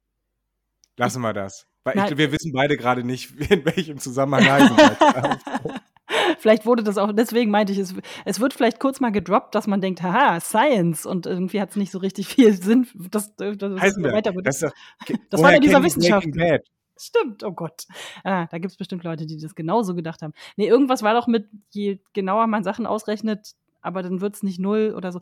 [0.97, 1.71] lassen wir das.
[1.84, 5.39] Weil ich, wir wissen beide gerade nicht, in welchem Zusammenhang Heisenberg
[6.39, 9.67] Vielleicht wurde das auch, deswegen meinte ich, es, es wird vielleicht kurz mal gedroppt, dass
[9.67, 13.80] man denkt, haha, Science und irgendwie hat es nicht so richtig viel Sinn, dass, dass
[13.80, 14.74] Heisenberg, weiter das, das,
[15.30, 16.60] das war ja dieser Wissenschaftler.
[16.98, 17.88] Stimmt, oh Gott.
[18.24, 20.34] Ah, da gibt es bestimmt Leute, die das genauso gedacht haben.
[20.56, 24.60] Nee, irgendwas war doch mit, je genauer man Sachen ausrechnet, aber dann wird es nicht
[24.60, 25.20] null oder so.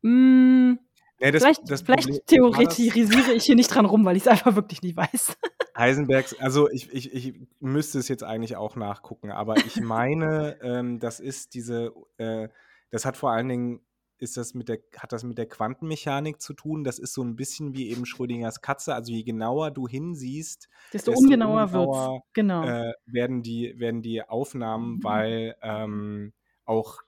[0.00, 0.78] Mm,
[1.18, 4.54] ja, das, vielleicht, das vielleicht theoretisiere ich hier nicht dran rum, weil ich es einfach
[4.54, 5.36] wirklich nicht weiß.
[5.76, 10.98] Heisenbergs, also ich, ich, ich müsste es jetzt eigentlich auch nachgucken, aber ich meine, ähm,
[10.98, 12.48] das ist diese, äh,
[12.90, 13.80] das hat vor allen Dingen,
[14.18, 16.84] ist das mit der, hat das mit der Quantenmechanik zu tun.
[16.84, 18.94] Das ist so ein bisschen wie eben Schrödingers Katze.
[18.94, 22.24] Also je genauer du hinsiehst, desto, desto ungenauer, ungenauer wird's.
[22.32, 22.64] Genau.
[22.64, 25.04] Äh, werden, die, werden die Aufnahmen, mhm.
[25.04, 26.32] weil ähm,
[26.64, 27.00] auch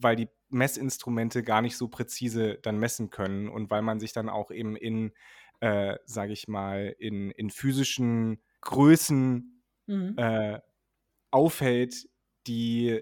[0.00, 4.28] weil die Messinstrumente gar nicht so präzise dann messen können und weil man sich dann
[4.28, 5.12] auch eben in,
[5.60, 10.14] äh, sage ich mal, in, in physischen Größen mhm.
[10.16, 10.60] äh,
[11.30, 12.08] aufhält,
[12.46, 13.00] die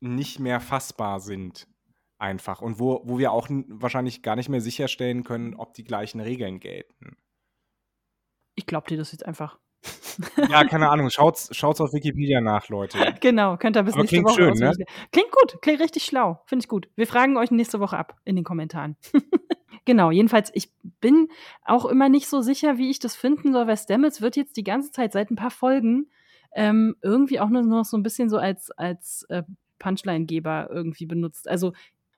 [0.00, 1.68] nicht mehr fassbar sind
[2.18, 6.20] einfach und wo, wo wir auch wahrscheinlich gar nicht mehr sicherstellen können, ob die gleichen
[6.20, 7.16] Regeln gelten.
[8.54, 9.58] Ich glaube dir das jetzt einfach.
[10.50, 11.10] Ja, keine Ahnung.
[11.10, 12.98] Schaut's, schaut's auf Wikipedia nach, Leute.
[13.20, 14.72] Genau, könnt ihr bis Aber nächste klingt Woche schön, ne?
[15.12, 16.40] Klingt gut, klingt richtig schlau.
[16.46, 16.88] Finde ich gut.
[16.96, 18.96] Wir fragen euch nächste Woche ab in den Kommentaren.
[19.84, 21.28] genau, jedenfalls, ich bin
[21.64, 24.64] auch immer nicht so sicher, wie ich das finden soll, weil Stamets wird jetzt die
[24.64, 26.10] ganze Zeit seit ein paar Folgen
[26.54, 29.42] ähm, irgendwie auch nur noch so ein bisschen so als, als äh,
[29.78, 31.48] Punchline-Geber irgendwie benutzt.
[31.48, 31.72] Also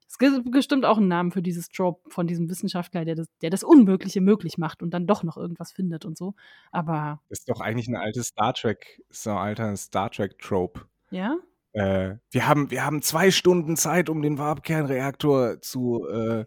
[0.09, 3.51] es gibt bestimmt auch einen Namen für dieses Trope von diesem Wissenschaftler, der das, der
[3.51, 6.35] das Unmögliche möglich macht und dann doch noch irgendwas findet und so.
[6.73, 10.81] Aber Das ist doch eigentlich ein altes Star Trek, so ein alter Star Trek-Trope.
[11.11, 11.37] ja,
[11.73, 16.47] Äh, wir, haben, wir haben zwei Stunden Zeit, um den Warpkernreaktor zu, äh,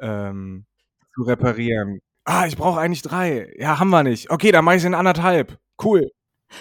[0.00, 0.66] ähm,
[1.14, 2.00] zu reparieren.
[2.24, 3.54] Ah, ich brauche eigentlich drei.
[3.56, 4.30] Ja, haben wir nicht.
[4.30, 5.58] Okay, dann mache ich es in anderthalb.
[5.82, 6.10] Cool.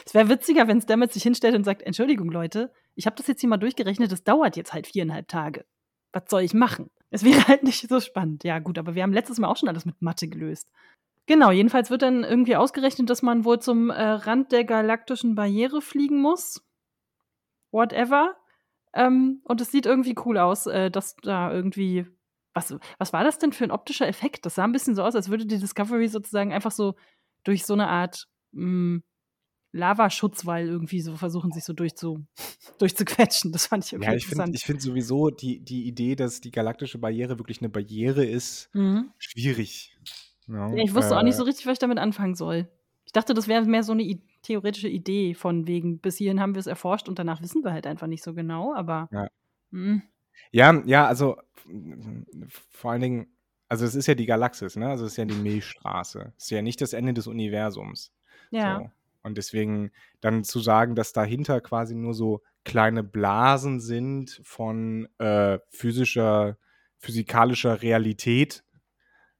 [0.05, 3.41] es wäre witziger, wenn Stamets sich hinstellt und sagt, Entschuldigung, Leute, ich habe das jetzt
[3.41, 5.65] hier mal durchgerechnet, das dauert jetzt halt viereinhalb Tage.
[6.15, 6.89] Was soll ich machen?
[7.09, 8.45] Es wäre halt nicht so spannend.
[8.45, 10.71] Ja, gut, aber wir haben letztes Mal auch schon alles mit Mathe gelöst.
[11.25, 15.81] Genau, jedenfalls wird dann irgendwie ausgerechnet, dass man wohl zum äh, Rand der galaktischen Barriere
[15.81, 16.63] fliegen muss.
[17.71, 18.37] Whatever.
[18.93, 22.07] Ähm, und es sieht irgendwie cool aus, äh, dass da irgendwie.
[22.53, 24.45] Was, was war das denn für ein optischer Effekt?
[24.45, 26.95] Das sah ein bisschen so aus, als würde die Discovery sozusagen einfach so
[27.43, 29.01] durch so eine Art mh,
[29.75, 32.25] Lavaschutzwall irgendwie so versuchen, sich so durchzu,
[32.79, 33.51] durchzuquetschen.
[33.51, 34.55] Das fand ich irgendwie Ja, ich finde interessant.
[34.55, 39.11] ich find sowieso die, die Idee, dass die galaktische Barriere wirklich eine Barriere ist, Mhm.
[39.17, 39.97] schwierig.
[40.47, 42.67] Ja, Ja, ich wusste auch nicht äh, so richtig, was ich damit anfangen soll.
[43.05, 46.53] Ich dachte, das wäre mehr so eine I theoretische Idee von wegen, bis hierhin haben
[46.55, 49.27] wir es erforscht und danach wissen wir halt einfach nicht so genau, aber Ja.
[49.71, 50.03] hm,
[50.51, 51.37] Ja, ja, also
[52.71, 53.27] vor allen Dingen,
[53.67, 54.87] also es ist ja die Galaxis, ne?
[54.89, 56.33] Also es ist ja die Milchstraße.
[56.37, 58.11] Es ist ja nicht das Ende des Universums.
[58.51, 58.79] ja.
[58.79, 58.91] So.
[59.25, 65.57] Und deswegen dann zu sagen, dass dahinter quasi nur so kleine Blasen sind von äh,
[65.69, 66.57] physischer,
[66.99, 68.63] physikalischer Realität,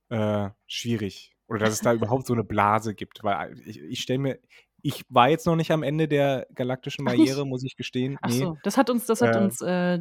[0.09, 1.35] äh, schwierig.
[1.47, 3.23] Oder dass es da überhaupt so eine Blase gibt.
[3.23, 4.39] Weil ich, ich stelle mir,
[4.81, 7.05] ich war jetzt noch nicht am Ende der galaktischen?
[7.05, 8.17] Barriere, muss ich gestehen.
[8.21, 8.39] Ach Nee.
[8.39, 9.99] so, das hat uns, das hat Äh, uns, äh,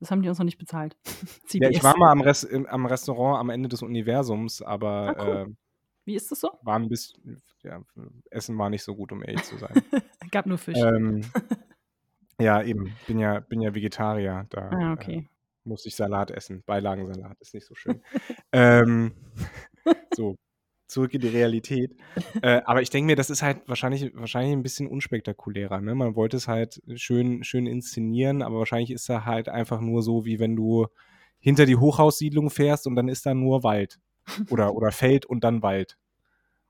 [0.00, 0.96] das haben die uns noch nicht bezahlt.
[1.52, 5.36] Ja, ich war mal am, Res am Restaurant am Ende des Universums, aber Ah, cool.
[5.48, 5.54] äh,
[6.10, 6.50] Wie ist das so?
[6.62, 7.80] war ein bisschen, ja,
[8.32, 9.72] Essen war nicht so gut, um ehrlich zu sein.
[10.32, 10.76] Gab nur Fisch.
[10.76, 11.20] ähm,
[12.40, 12.92] ja, eben.
[13.06, 14.44] Bin ja, bin ja Vegetarier.
[14.50, 15.28] Da ah, äh, okay.
[15.62, 16.64] muss ich Salat essen.
[16.66, 18.02] Beilagensalat ist nicht so schön.
[18.52, 19.12] ähm,
[20.12, 20.34] so,
[20.88, 21.94] zurück in die Realität.
[22.42, 25.80] Äh, aber ich denke mir, das ist halt wahrscheinlich, wahrscheinlich ein bisschen unspektakulärer.
[25.80, 25.94] Ne?
[25.94, 30.24] Man wollte es halt schön, schön inszenieren, aber wahrscheinlich ist da halt einfach nur so,
[30.24, 30.88] wie wenn du
[31.38, 34.00] hinter die Hochhaussiedlung fährst und dann ist da nur Wald.
[34.50, 35.96] Oder, oder Feld und dann Wald.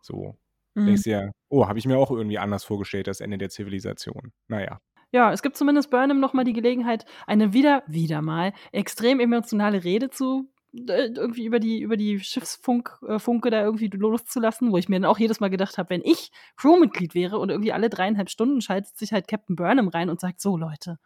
[0.03, 0.37] So.
[0.75, 0.87] Mhm.
[0.87, 4.33] Denkst dir, oh, habe ich mir auch irgendwie anders vorgestellt, das Ende der Zivilisation.
[4.49, 4.81] Naja.
[5.13, 9.83] Ja, es gibt zumindest Burnham noch mal die Gelegenheit, eine wieder, wieder mal extrem emotionale
[9.83, 14.77] Rede zu äh, irgendwie über die über die Schiffsfunk äh, Funke da irgendwie loszulassen, wo
[14.77, 17.91] ich mir dann auch jedes Mal gedacht habe, wenn ich Crewmitglied wäre und irgendwie alle
[17.91, 21.01] dreieinhalb Stunden schaltet sich halt Captain Burnham rein und sagt so Leute,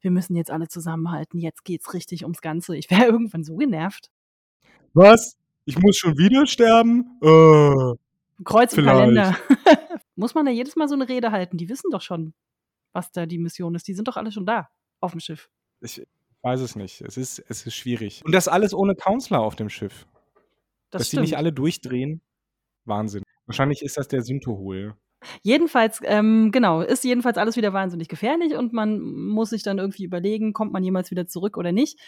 [0.00, 2.76] wir müssen jetzt alle zusammenhalten, jetzt geht's richtig ums Ganze.
[2.76, 4.10] Ich wäre irgendwann so genervt.
[4.94, 5.36] Was?
[5.64, 7.18] Ich muss schon wieder sterben?
[7.22, 8.42] Äh.
[8.44, 8.84] Kreuz im.
[8.84, 9.36] Kalender.
[10.16, 11.56] Muss man da jedes Mal so eine Rede halten?
[11.56, 12.34] Die wissen doch schon,
[12.92, 13.88] was da die Mission ist.
[13.88, 14.68] Die sind doch alle schon da
[15.00, 15.48] auf dem Schiff.
[15.80, 16.02] Ich
[16.42, 17.00] weiß es nicht.
[17.00, 18.22] Es ist, es ist schwierig.
[18.24, 20.06] Und das alles ohne Counselor auf dem Schiff.
[20.90, 21.22] Das Dass die stimmt.
[21.22, 22.20] nicht alle durchdrehen.
[22.84, 23.22] Wahnsinn.
[23.46, 24.94] Wahrscheinlich ist das der Syntohol.
[25.42, 30.04] Jedenfalls, ähm, genau, ist jedenfalls alles wieder wahnsinnig gefährlich und man muss sich dann irgendwie
[30.04, 31.98] überlegen, kommt man jemals wieder zurück oder nicht.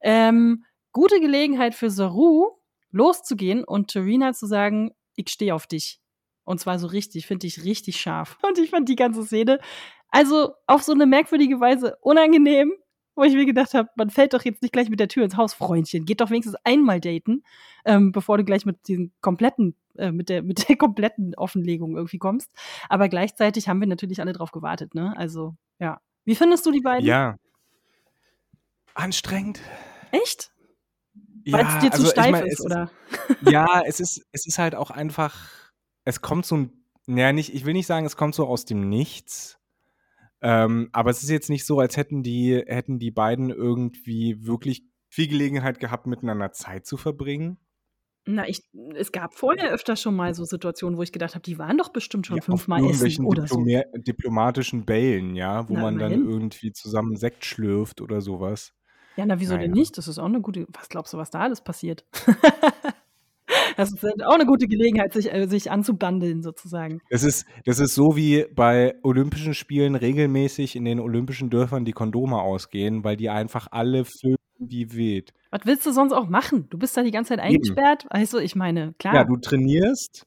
[0.00, 2.50] Ähm, gute Gelegenheit für Saru,
[2.92, 6.00] loszugehen und Terina zu sagen, ich stehe auf dich.
[6.44, 8.38] Und zwar so richtig, finde ich richtig scharf.
[8.46, 9.60] Und ich fand die ganze Szene,
[10.08, 12.72] also auf so eine merkwürdige Weise unangenehm,
[13.14, 15.36] wo ich mir gedacht habe, man fällt doch jetzt nicht gleich mit der Tür ins
[15.36, 16.04] Haus, Freundchen.
[16.04, 17.42] Geht doch wenigstens einmal daten,
[17.84, 22.18] ähm, bevor du gleich mit diesen kompletten, äh, mit der, mit der kompletten Offenlegung irgendwie
[22.18, 22.52] kommst.
[22.88, 25.14] Aber gleichzeitig haben wir natürlich alle drauf gewartet, ne?
[25.16, 26.00] Also, ja.
[26.24, 27.06] Wie findest du die beiden?
[27.06, 27.36] Ja.
[28.94, 29.60] Anstrengend.
[30.10, 30.51] Echt?
[31.50, 32.90] Weil es dir zu also ich steif mein, ist, oder?
[33.40, 35.36] ja, es ist, es ist halt auch einfach,
[36.04, 36.72] es kommt so ein,
[37.06, 39.58] naja, nicht, ich will nicht sagen, es kommt so aus dem Nichts.
[40.40, 44.84] Ähm, aber es ist jetzt nicht so, als hätten die, hätten die beiden irgendwie wirklich
[45.08, 47.58] viel Gelegenheit gehabt, miteinander Zeit zu verbringen.
[48.24, 48.62] Na, ich,
[48.94, 51.88] es gab vorher öfter schon mal so Situationen, wo ich gedacht habe, die waren doch
[51.88, 53.56] bestimmt schon Ja, fünfmal essen oder so.
[53.64, 56.30] Diploma diplomatischen Bällen, ja, wo Na, man dann immerhin.
[56.30, 58.72] irgendwie zusammen Sekt schlürft oder sowas.
[59.16, 59.80] Ja, na, wieso denn Naja.
[59.80, 59.98] nicht?
[59.98, 60.66] Das ist auch eine gute.
[60.72, 62.04] Was glaubst du, was da alles passiert?
[63.76, 67.00] das ist halt auch eine gute Gelegenheit, sich, äh, sich anzubandeln, sozusagen.
[67.10, 71.92] Das ist, das ist so wie bei Olympischen Spielen regelmäßig in den olympischen Dörfern die
[71.92, 75.32] Kondome ausgehen, weil die einfach alle füllen wie wild.
[75.50, 76.68] Was willst du sonst auch machen?
[76.70, 78.06] Du bist da die ganze Zeit eingesperrt.
[78.10, 79.14] Also, ich meine, klar.
[79.14, 80.26] Ja, du trainierst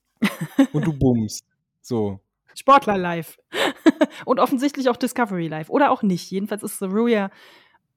[0.74, 1.46] und du bummst.
[1.82, 2.20] So.
[2.54, 3.38] Sportler live.
[4.26, 5.70] und offensichtlich auch Discovery live.
[5.70, 6.32] Oder auch nicht.
[6.32, 7.30] Jedenfalls ist Saru ja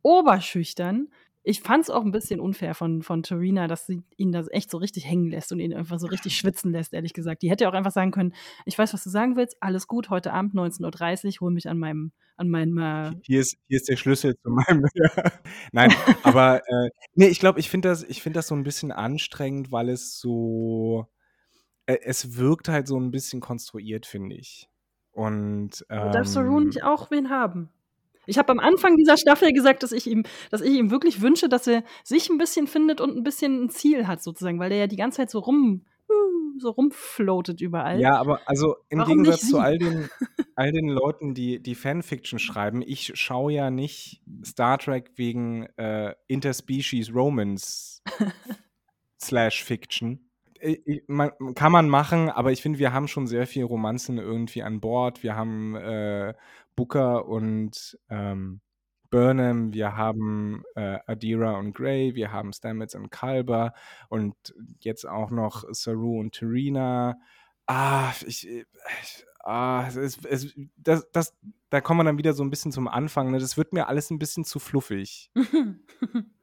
[0.02, 1.08] oberschüchtern
[1.48, 4.70] ich fand es auch ein bisschen unfair von, von Tarina, dass sie ihn da echt
[4.70, 7.40] so richtig hängen lässt und ihn einfach so richtig schwitzen lässt, ehrlich gesagt.
[7.40, 8.34] Die hätte auch einfach sagen können,
[8.66, 11.78] ich weiß, was du sagen willst, alles gut, heute Abend 19.30 Uhr, hol mich an
[11.78, 14.84] meinem, an meinem äh hier, ist, hier ist der Schlüssel zu meinem.
[15.72, 15.90] Nein,
[16.22, 19.88] aber äh, nee, ich glaube, ich finde das, find das so ein bisschen anstrengend, weil
[19.88, 21.06] es so,
[21.87, 24.68] äh, es wirkt halt so ein bisschen konstruiert, finde ich.
[25.12, 27.70] Und ähm, Darf Saru nicht auch wen haben?
[28.28, 31.48] Ich habe am Anfang dieser Staffel gesagt, dass ich ihm, dass ich ihm wirklich wünsche,
[31.48, 34.78] dass er sich ein bisschen findet und ein bisschen ein Ziel hat, sozusagen, weil er
[34.78, 35.84] ja die ganze Zeit so rum,
[36.58, 38.00] so rumfloatet überall.
[38.00, 40.08] Ja, aber also im Warum Gegensatz zu all den,
[40.54, 46.14] all den Leuten, die, die Fanfiction schreiben, ich schaue ja nicht Star Trek wegen äh,
[46.26, 48.02] Interspecies Romance
[49.20, 50.27] slash Fiction.
[50.60, 54.62] Ich, man, kann man machen, aber ich finde, wir haben schon sehr viel Romanzen irgendwie
[54.62, 55.22] an Bord.
[55.22, 56.34] Wir haben äh,
[56.76, 58.60] Booker und ähm,
[59.10, 63.72] Burnham, wir haben äh, Adira und Gray, wir haben Stamets und Kalber
[64.08, 64.34] und
[64.80, 67.16] jetzt auch noch Saru und Terina.
[67.66, 68.66] Ah, ich, ich
[69.44, 71.34] ah, es es, das, das,
[71.70, 73.30] da kommen wir dann wieder so ein bisschen zum Anfang.
[73.30, 73.38] Ne?
[73.38, 75.30] Das wird mir alles ein bisschen zu fluffig.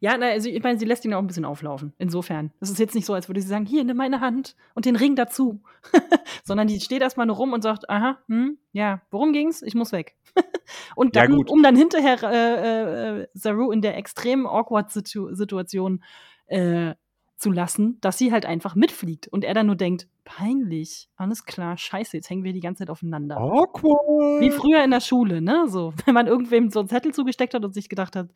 [0.00, 1.92] Ja, na, also ich meine, sie lässt ihn auch ein bisschen auflaufen.
[1.98, 2.52] Insofern.
[2.60, 4.96] Das ist jetzt nicht so, als würde sie sagen, hier, nimm meine Hand und den
[4.96, 5.60] Ring dazu.
[6.44, 9.62] Sondern die steht erstmal nur rum und sagt, aha, hm, ja, worum ging's?
[9.62, 10.16] Ich muss weg.
[10.96, 16.02] und dann, ja, um dann hinterher äh, äh, Saru in der extremen awkward Situ Situation
[16.46, 16.94] äh,
[17.38, 21.78] zu lassen, dass sie halt einfach mitfliegt und er dann nur denkt, peinlich, alles klar,
[21.78, 23.36] scheiße, jetzt hängen wir die ganze Zeit aufeinander.
[23.36, 24.40] Awkward.
[24.40, 25.66] Wie früher in der Schule, ne?
[25.68, 28.30] So, wenn man irgendwem so einen Zettel zugesteckt hat und sich gedacht hat,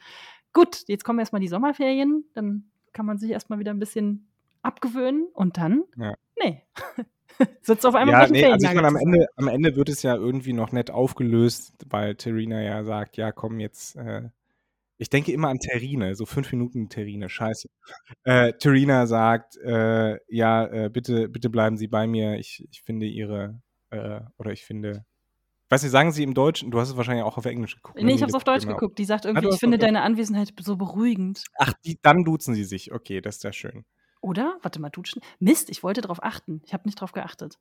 [0.53, 4.29] gut, jetzt kommen erstmal die Sommerferien, dann kann man sich erstmal wieder ein bisschen
[4.63, 6.15] abgewöhnen und dann, ja.
[6.41, 6.63] nee.
[7.63, 10.15] Sitzt auf einmal ja, nee, also ich meine, am Ende, am Ende wird es ja
[10.15, 14.29] irgendwie noch nett aufgelöst, weil Terina ja sagt, ja komm, jetzt äh,
[15.03, 17.69] ich denke immer an Terrine, so fünf Minuten Terrine, scheiße.
[18.23, 22.39] Äh, Terina sagt, äh, ja, äh, bitte, bitte bleiben Sie bei mir.
[22.39, 23.61] Ich, ich finde Ihre,
[23.91, 25.05] äh, oder ich finde,
[25.71, 28.01] weiß nicht, sagen Sie im Deutschen, du hast es wahrscheinlich auch auf Englisch geguckt.
[28.01, 28.77] Nee, ich habe es auf Deutsch genau.
[28.77, 28.99] geguckt.
[28.99, 31.45] Die sagt irgendwie, ah, ich finde deine Anwesenheit so beruhigend.
[31.59, 32.93] Ach, die, dann duzen sie sich.
[32.93, 33.85] Okay, das ist ja schön.
[34.21, 34.57] Oder?
[34.63, 35.21] Warte mal, duzen.
[35.41, 36.63] Mist, ich wollte darauf achten.
[36.65, 37.59] Ich habe nicht darauf geachtet.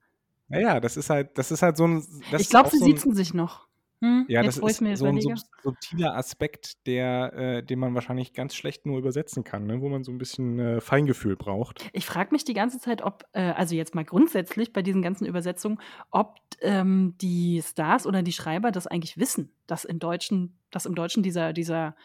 [0.48, 2.06] Naja, das ist halt, das ist halt so ein.
[2.38, 3.68] ich glaube, sie so siezen sich noch.
[4.02, 8.56] Hm, ja, das ist so ein sub subtiler Aspekt, der, äh, den man wahrscheinlich ganz
[8.56, 9.80] schlecht nur übersetzen kann, ne?
[9.80, 11.88] wo man so ein bisschen äh, Feingefühl braucht.
[11.94, 15.28] Ich frage mich die ganze Zeit, ob, äh, also jetzt mal grundsätzlich bei diesen ganzen
[15.28, 20.88] Übersetzungen, ob ähm, die Stars oder die Schreiber das eigentlich wissen, dass im Deutschen, dass
[20.88, 21.96] im Deutschen dieser, dieser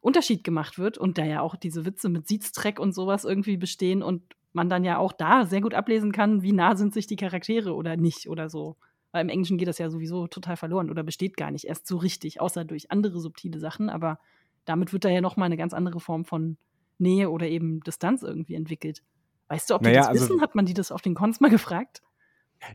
[0.00, 4.02] Unterschied gemacht wird und da ja auch diese Witze mit Sieztreck und sowas irgendwie bestehen
[4.02, 7.16] und man dann ja auch da sehr gut ablesen kann, wie nah sind sich die
[7.16, 8.76] Charaktere oder nicht oder so.
[9.14, 11.98] Weil im Englischen geht das ja sowieso total verloren oder besteht gar nicht erst so
[11.98, 13.88] richtig, außer durch andere subtile Sachen.
[13.88, 14.18] Aber
[14.64, 16.56] damit wird da ja nochmal eine ganz andere Form von
[16.98, 19.04] Nähe oder eben Distanz irgendwie entwickelt.
[19.46, 20.40] Weißt du, ob die naja, das also wissen?
[20.40, 22.02] Hat man die das auf den Cons mal gefragt?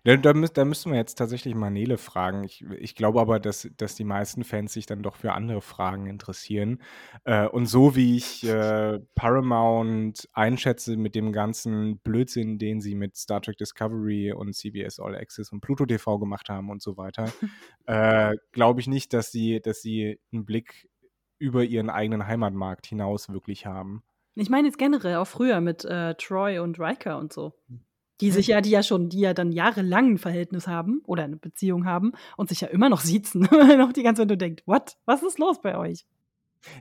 [0.04, 2.44] Da, da, müß, da müssten wir jetzt tatsächlich mal Nele fragen.
[2.44, 6.08] Ich, ich glaube aber, dass, dass die meisten Fans sich dann doch für andere Fragen
[6.08, 6.82] interessieren.
[7.24, 13.18] Äh, und so wie ich äh, Paramount einschätze mit dem ganzen Blödsinn, den sie mit
[13.18, 17.32] Star Trek Discovery und CBS All Access und Pluto TV gemacht haben und so weiter,
[17.86, 20.90] äh, glaube ich nicht, dass sie, dass sie einen Blick
[21.40, 24.04] über ihren eigenen Heimatmarkt hinaus wirklich haben.
[24.36, 27.54] Ich meine jetzt generell auch früher mit äh, Troy und Riker und so.
[28.22, 31.38] Die sich ja, die ja schon, die ja dann jahrelang ein Verhältnis haben oder eine
[31.38, 33.42] Beziehung haben und sich ja immer noch siezen,
[33.78, 34.98] noch die ganze Zeit nur denkt, what?
[35.06, 36.06] Was ist los bei euch?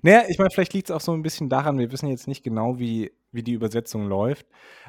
[0.02, 2.42] Naja, ich meine, vielleicht liegt es auch so ein bisschen daran, wir wissen jetzt nicht
[2.42, 4.46] genau, wie, wie die Übersetzung läuft,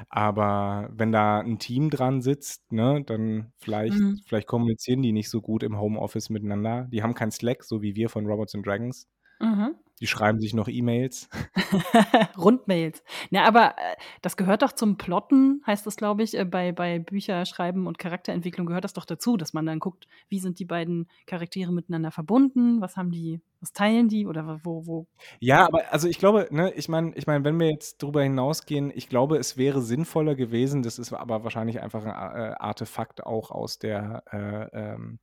[0.08, 4.20] aber wenn da ein Team dran sitzt, ne, dann vielleicht, mhm.
[4.26, 6.88] vielleicht kommunizieren die nicht so gut im Homeoffice miteinander.
[6.90, 9.06] Die haben kein Slack, so wie wir von Robots and Dragons.
[9.40, 9.76] Mhm.
[10.00, 11.28] Die schreiben sich noch E-Mails.
[12.38, 13.02] Rundmails.
[13.30, 16.98] Na, aber äh, das gehört doch zum Plotten, heißt das, glaube ich, äh, bei, bei
[16.98, 21.08] Bücherschreiben und Charakterentwicklung gehört das doch dazu, dass man dann guckt, wie sind die beiden
[21.26, 25.06] Charaktere miteinander verbunden, was haben die, was teilen die oder wo, wo.
[25.38, 28.90] Ja, aber also ich glaube, ne, ich meine, ich meine, wenn wir jetzt darüber hinausgehen,
[28.94, 33.50] ich glaube, es wäre sinnvoller gewesen, das ist aber wahrscheinlich einfach ein äh, Artefakt auch
[33.50, 35.18] aus der äh, ähm,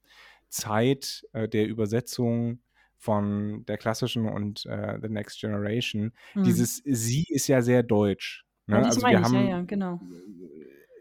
[0.50, 2.60] Zeit äh, der Übersetzung
[2.98, 6.14] von der klassischen und äh, The Next Generation.
[6.36, 6.44] Mhm.
[6.44, 8.46] Dieses Sie ist ja sehr deutsch.
[8.66, 8.78] Ne?
[8.78, 10.02] Ja, also wir haben, ja, ja, genau.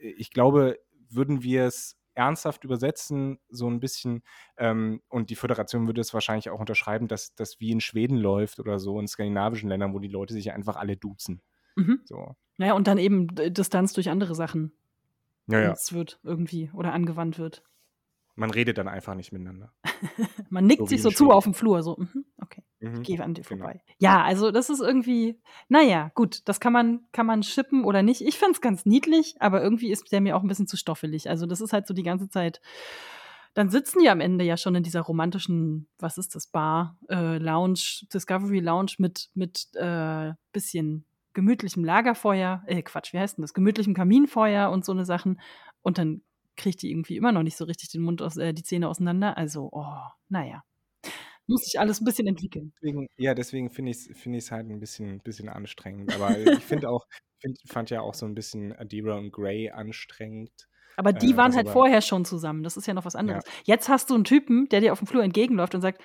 [0.03, 0.79] Äh, ich glaube,
[1.09, 4.23] würden wir es ernsthaft übersetzen, so ein bisschen,
[4.57, 8.59] ähm, und die Föderation würde es wahrscheinlich auch unterschreiben, dass das wie in Schweden läuft
[8.59, 11.43] oder so, in skandinavischen Ländern, wo die Leute sich einfach alle duzen.
[11.77, 12.01] Mhm.
[12.05, 12.35] So.
[12.57, 14.73] Naja, und dann eben Distanz durch andere Sachen.
[15.47, 15.75] Ja, ja.
[15.91, 17.63] wird irgendwie oder angewandt wird.
[18.37, 19.72] Man redet dann einfach nicht miteinander.
[20.51, 23.25] Man nickt so sich so zu auf dem Flur, so, mhm, okay, mhm, ich gehe
[23.25, 23.64] an dir genau.
[23.64, 23.83] vorbei.
[23.99, 28.20] Ja, also das ist irgendwie, naja, gut, das kann man, kann man schippen oder nicht.
[28.20, 31.31] Ich find's ganz niedlich, aber irgendwie ist der mir auch ein bisschen zu stoffelig.
[31.31, 32.61] Also das ist halt so die ganze Zeit,
[33.55, 37.38] dann sitzen die am Ende ja schon in dieser romantischen, was ist das, Bar, äh,
[37.38, 43.55] Lounge, Discovery Lounge mit, mit äh, bisschen gemütlichem Lagerfeuer, äh, Quatsch, wie heißt denn das?
[43.55, 45.40] Gemütlichem Kaminfeuer und so eine Sachen.
[45.81, 46.20] Und dann
[46.57, 49.37] kriegt die irgendwie immer noch nicht so richtig den Mund aus, äh, die Zähne auseinander.
[49.37, 50.62] Also, oh, naja.
[51.47, 52.73] Muss sich alles ein bisschen entwickeln.
[52.77, 56.12] Deswegen, ja, deswegen finde ich es find halt ein bisschen, bisschen anstrengend.
[56.14, 57.07] Aber ich finde auch,
[57.38, 60.51] find, fand ja auch so ein bisschen Adira und Grey anstrengend.
[60.97, 62.62] Aber die äh, waren halt vorher schon zusammen.
[62.64, 63.45] Das ist ja noch was anderes.
[63.45, 63.53] Ja.
[63.64, 66.03] Jetzt hast du einen Typen, der dir auf dem Flur entgegenläuft und sagt,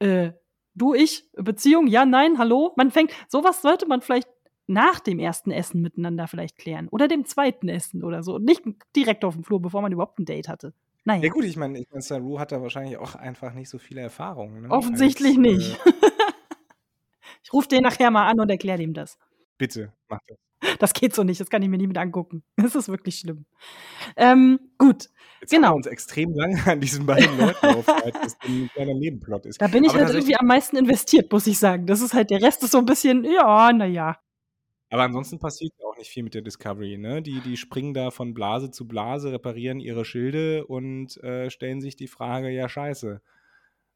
[0.00, 0.32] äh,
[0.74, 2.74] du, ich, Beziehung, ja, nein, hallo.
[2.76, 4.28] Man fängt, sowas sollte man vielleicht
[4.66, 6.88] nach dem ersten Essen miteinander vielleicht klären.
[6.88, 8.36] Oder dem zweiten Essen oder so.
[8.36, 8.62] Und nicht
[8.94, 10.74] direkt auf dem Flur, bevor man überhaupt ein Date hatte.
[11.04, 11.22] Naja.
[11.22, 14.00] Ja gut, ich meine, ich mein, Saru hat da wahrscheinlich auch einfach nicht so viele
[14.00, 14.62] Erfahrungen.
[14.62, 14.70] Ne?
[14.70, 15.86] Offensichtlich Als, nicht.
[15.86, 15.92] Äh,
[17.44, 19.16] ich rufe den nachher mal an und erkläre ihm das.
[19.56, 20.38] Bitte, mach das.
[20.80, 22.42] Das geht so nicht, das kann ich mir nie mit angucken.
[22.56, 23.46] Das ist wirklich schlimm.
[24.16, 25.68] Ähm, gut, Jetzt genau.
[25.68, 29.46] haben wir uns extrem lange an diesen beiden Leuten aufgehalten, dass das ein kleiner Nebenplot
[29.46, 29.60] ist.
[29.60, 31.86] Da bin ich Aber halt irgendwie am meisten investiert, muss ich sagen.
[31.86, 34.16] Das ist halt, der Rest ist so ein bisschen, ja, naja.
[34.90, 37.20] Aber ansonsten passiert ja auch nicht viel mit der Discovery, ne?
[37.22, 41.96] Die, die springen da von Blase zu Blase, reparieren ihre Schilde und äh, stellen sich
[41.96, 43.20] die Frage, ja scheiße,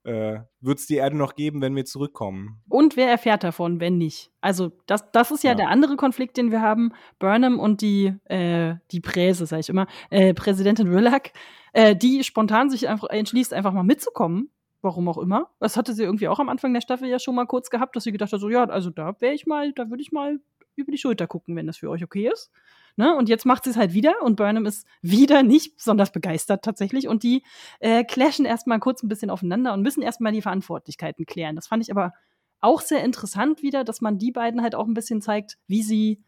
[0.03, 2.63] äh, wird es die Erde noch geben, wenn wir zurückkommen?
[2.69, 4.33] Und wer erfährt davon, wenn nicht?
[4.41, 5.57] Also das, das ist ja, ja.
[5.57, 6.93] der andere Konflikt, den wir haben.
[7.19, 11.33] Burnham und die, äh, die Präse, sag ich immer, äh, Präsidentin Rillack,
[11.73, 14.51] äh, die spontan sich einfach entschließt, einfach mal mitzukommen
[14.83, 15.51] Warum auch immer.
[15.59, 18.05] Das hatte sie irgendwie auch am Anfang der Staffel ja schon mal kurz gehabt, dass
[18.05, 20.41] sie gedacht hat, so ja, also da wäre ich mal, da würde ich mal
[20.81, 22.51] über die Schulter gucken, wenn das für euch okay ist.
[22.97, 23.15] Ne?
[23.17, 27.09] Und jetzt macht sie es halt wieder und Burnham ist wieder nicht besonders begeistert tatsächlich.
[27.09, 27.43] Und die
[27.79, 31.57] äh, clashen erstmal kurz ein bisschen aufeinander und müssen erstmal die Verantwortlichkeiten klären.
[31.57, 32.13] Das fand ich aber
[32.61, 36.23] auch sehr interessant wieder, dass man die beiden halt auch ein bisschen zeigt, wie sie,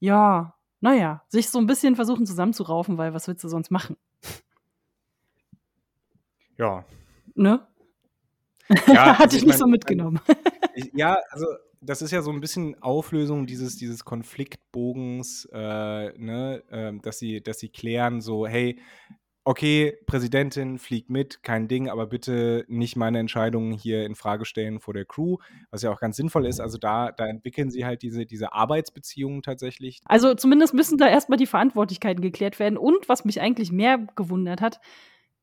[0.00, 3.96] ja, naja, sich so ein bisschen versuchen zusammenzuraufen, weil was willst du sonst machen?
[6.56, 6.84] Ja.
[7.34, 7.66] Ne?
[8.86, 10.20] Ja, Hatte ich, ich nicht mein, so mitgenommen.
[10.74, 11.46] Ich, ja, also
[11.80, 17.42] das ist ja so ein bisschen Auflösung dieses, dieses Konfliktbogens, äh, ne, äh, dass, sie,
[17.42, 18.78] dass sie klären, so, hey,
[19.48, 24.78] okay, Präsidentin, flieg mit, kein Ding, aber bitte nicht meine Entscheidungen hier in Frage stellen
[24.78, 25.38] vor der Crew,
[25.70, 26.60] was ja auch ganz sinnvoll ist.
[26.60, 30.00] Also da, da entwickeln sie halt diese, diese Arbeitsbeziehungen tatsächlich.
[30.04, 32.76] Also zumindest müssen da erstmal die Verantwortlichkeiten geklärt werden.
[32.76, 34.80] Und was mich eigentlich mehr gewundert hat,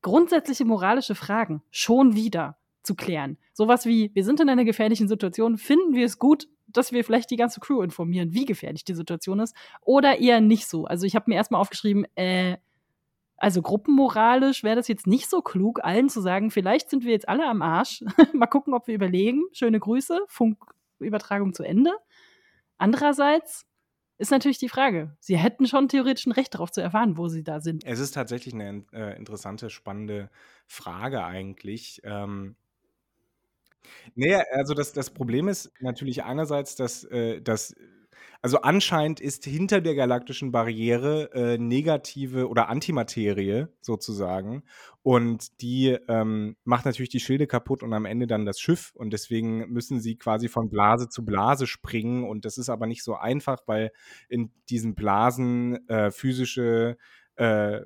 [0.04, 1.64] grundsätzliche moralische Fragen.
[1.72, 3.38] Schon wieder zu klären.
[3.54, 7.32] Sowas wie, wir sind in einer gefährlichen Situation, finden wir es gut, dass wir vielleicht
[7.32, 10.86] die ganze Crew informieren, wie gefährlich die Situation ist, oder eher nicht so.
[10.86, 12.58] Also ich habe mir erstmal aufgeschrieben, äh,
[13.38, 17.28] also gruppenmoralisch wäre das jetzt nicht so klug, allen zu sagen, vielleicht sind wir jetzt
[17.28, 18.04] alle am Arsch.
[18.34, 19.44] Mal gucken, ob wir überlegen.
[19.52, 21.92] Schöne Grüße, Funkübertragung zu Ende.
[22.78, 23.66] Andererseits
[24.18, 27.44] ist natürlich die Frage, sie hätten schon theoretisch ein Recht darauf zu erfahren, wo sie
[27.44, 27.84] da sind.
[27.86, 30.30] Es ist tatsächlich eine äh, interessante, spannende
[30.68, 32.02] Frage eigentlich.
[32.04, 32.56] Ähm,
[34.16, 37.76] Nee, also das das Problem ist natürlich einerseits, dass, äh, dass
[38.42, 44.64] also anscheinend ist hinter der galaktischen Barriere äh, negative oder Antimaterie sozusagen.
[45.02, 48.92] Und die ähm, macht natürlich die Schilde kaputt und am Ende dann das Schiff.
[48.94, 52.24] Und deswegen müssen sie quasi von Blase zu Blase springen.
[52.24, 53.92] Und das ist aber nicht so einfach, weil
[54.30, 56.98] in diesen Blasen äh, physische
[57.38, 57.82] äh,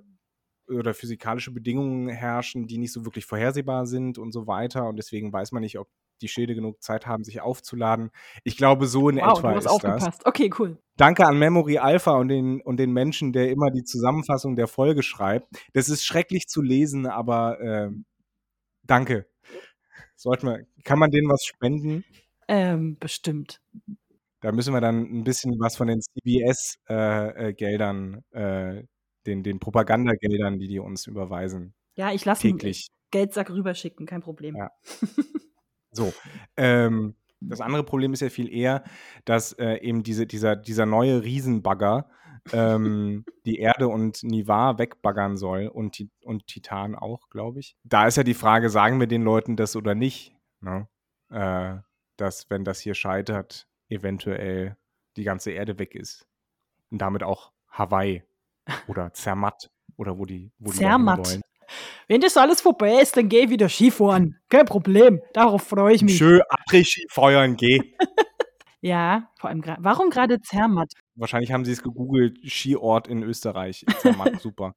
[0.70, 4.88] oder physikalische Bedingungen herrschen, die nicht so wirklich vorhersehbar sind und so weiter.
[4.88, 5.90] Und deswegen weiß man nicht, ob
[6.22, 8.12] die Schilde genug Zeit haben, sich aufzuladen.
[8.44, 10.20] Ich glaube, so in wow, etwa du hast ist aufgepasst.
[10.20, 10.26] das.
[10.26, 10.78] Okay, cool.
[10.98, 15.04] Danke an Memory Alpha und den, und den Menschen, der immer die Zusammenfassung der Folge
[15.04, 15.48] schreibt.
[15.74, 17.90] Das ist schrecklich zu lesen, aber äh,
[18.84, 19.28] danke.
[20.16, 22.04] Sollten wir, kann man denen was spenden?
[22.50, 23.62] Ähm, bestimmt.
[24.42, 28.84] Da müssen wir dann ein bisschen was von den CBS-Geldern, äh, äh,
[29.30, 31.74] den, den Propagandageldern, die die uns überweisen.
[31.96, 32.60] Ja, ich lasse einen
[33.12, 34.56] Geldsack rüberschicken, kein Problem.
[34.56, 34.72] Ja.
[35.92, 36.14] So.
[36.56, 38.84] Ähm, das andere Problem ist ja viel eher,
[39.26, 42.08] dass äh, eben diese, dieser, dieser neue Riesenbagger
[42.54, 47.76] ähm, die Erde und Nivar wegbaggern soll und, und Titan auch, glaube ich.
[47.84, 50.36] Da ist ja die Frage, sagen wir den Leuten das oder nicht?
[50.62, 50.88] Ne?
[51.32, 51.78] Äh,
[52.18, 54.78] dass, wenn das hier scheitert, eventuell
[55.18, 56.28] die ganze Erde weg ist.
[56.92, 58.24] Und damit auch Hawaii
[58.88, 61.26] oder Zermatt oder wo die, wo Zermatt.
[61.26, 61.42] die wollen.
[62.08, 64.40] Wenn das alles vorbei ist, dann geh ich wieder Skifahren.
[64.50, 65.22] Kein Problem.
[65.34, 66.18] Darauf freue ich mich.
[66.18, 67.06] Schön Après-Ski
[67.56, 67.80] geh.
[68.82, 69.84] ja, vor allem gerade.
[69.84, 70.92] Warum gerade Zermatt?
[71.16, 72.40] Wahrscheinlich haben sie es gegoogelt.
[72.50, 73.86] Skiort in Österreich.
[74.00, 74.74] Zermatt, super.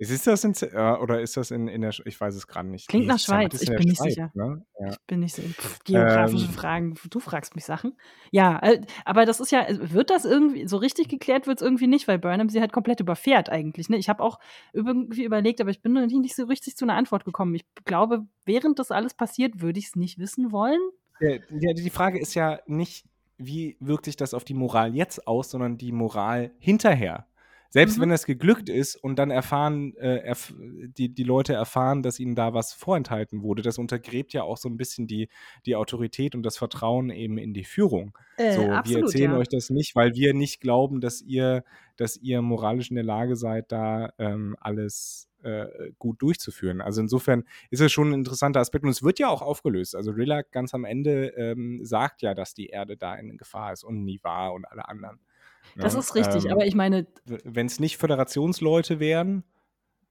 [0.00, 2.88] Ist das in, äh, oder ist das in, in der, ich weiß es gerade nicht.
[2.88, 4.30] Klingt nach Schweiz, ich bin nicht Schweiz, sicher.
[4.32, 4.64] Ne?
[4.80, 4.92] Ja.
[4.92, 7.98] Ich bin nicht so, pff, geografische ähm, Fragen, du fragst mich Sachen.
[8.30, 11.62] Ja, äh, aber das ist ja, äh, wird das irgendwie, so richtig geklärt wird es
[11.62, 13.90] irgendwie nicht, weil Burnham sie halt komplett überfährt eigentlich.
[13.90, 13.98] Ne?
[13.98, 14.38] Ich habe auch
[14.72, 17.54] irgendwie überlegt, aber ich bin noch nicht so richtig zu einer Antwort gekommen.
[17.54, 20.80] Ich glaube, während das alles passiert, würde ich es nicht wissen wollen.
[21.20, 21.36] Ja,
[21.74, 23.04] die Frage ist ja nicht,
[23.36, 27.26] wie wirkt sich das auf die Moral jetzt aus, sondern die Moral hinterher.
[27.70, 28.02] Selbst mhm.
[28.02, 32.34] wenn es geglückt ist und dann erfahren, äh, erf die, die Leute erfahren, dass ihnen
[32.34, 35.28] da was vorenthalten wurde, das untergräbt ja auch so ein bisschen die,
[35.66, 38.18] die Autorität und das Vertrauen eben in die Führung.
[38.36, 39.38] Äh, so, absolut, wir erzählen ja.
[39.38, 41.62] euch das nicht, weil wir nicht glauben, dass ihr,
[41.96, 46.80] dass ihr moralisch in der Lage seid, da ähm, alles äh, gut durchzuführen.
[46.80, 49.94] Also insofern ist es schon ein interessanter Aspekt und es wird ja auch aufgelöst.
[49.94, 53.84] Also Rilla ganz am Ende ähm, sagt ja, dass die Erde da in Gefahr ist
[53.84, 55.20] und Niva und alle anderen.
[55.76, 57.06] Das ja, ist richtig, ähm, aber ich meine.
[57.24, 59.44] Wenn es nicht Föderationsleute wären,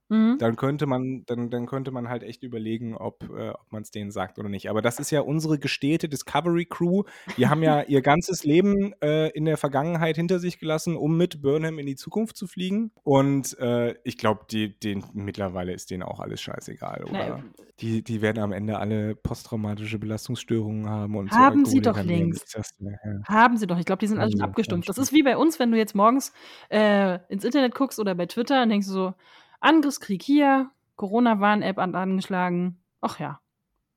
[0.10, 0.38] Mhm.
[0.40, 3.92] Dann könnte man, dann, dann könnte man halt echt überlegen, ob, äh, ob man es
[3.92, 4.70] denen sagt oder nicht.
[4.70, 7.04] Aber das ist ja unsere gestählte Discovery Crew.
[7.38, 11.42] Die haben ja ihr ganzes Leben äh, in der Vergangenheit hinter sich gelassen, um mit
[11.42, 12.92] Burnham in die Zukunft zu fliegen.
[13.04, 17.14] Und äh, ich glaube, die, den, mittlerweile ist denen auch alles scheißegal, oder?
[17.14, 17.44] Naja.
[17.80, 22.54] Die, die werden am Ende alle posttraumatische Belastungsstörungen haben und Haben so sie doch längst.
[22.58, 22.92] Das, ja.
[23.26, 23.80] Haben sie doch.
[23.80, 24.90] Ich glaube, die sind alle schon abgestumpft.
[24.90, 26.34] Das ist wie bei uns, wenn du jetzt morgens
[26.70, 29.14] äh, ins Internet guckst oder bei Twitter und denkst so,
[29.60, 32.82] Angriffskrieg hier, Corona-Warn-App angeschlagen.
[33.02, 33.42] Ach ja,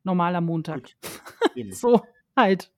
[0.04, 0.90] normaler Montag.
[1.70, 2.02] so,
[2.36, 2.72] halt.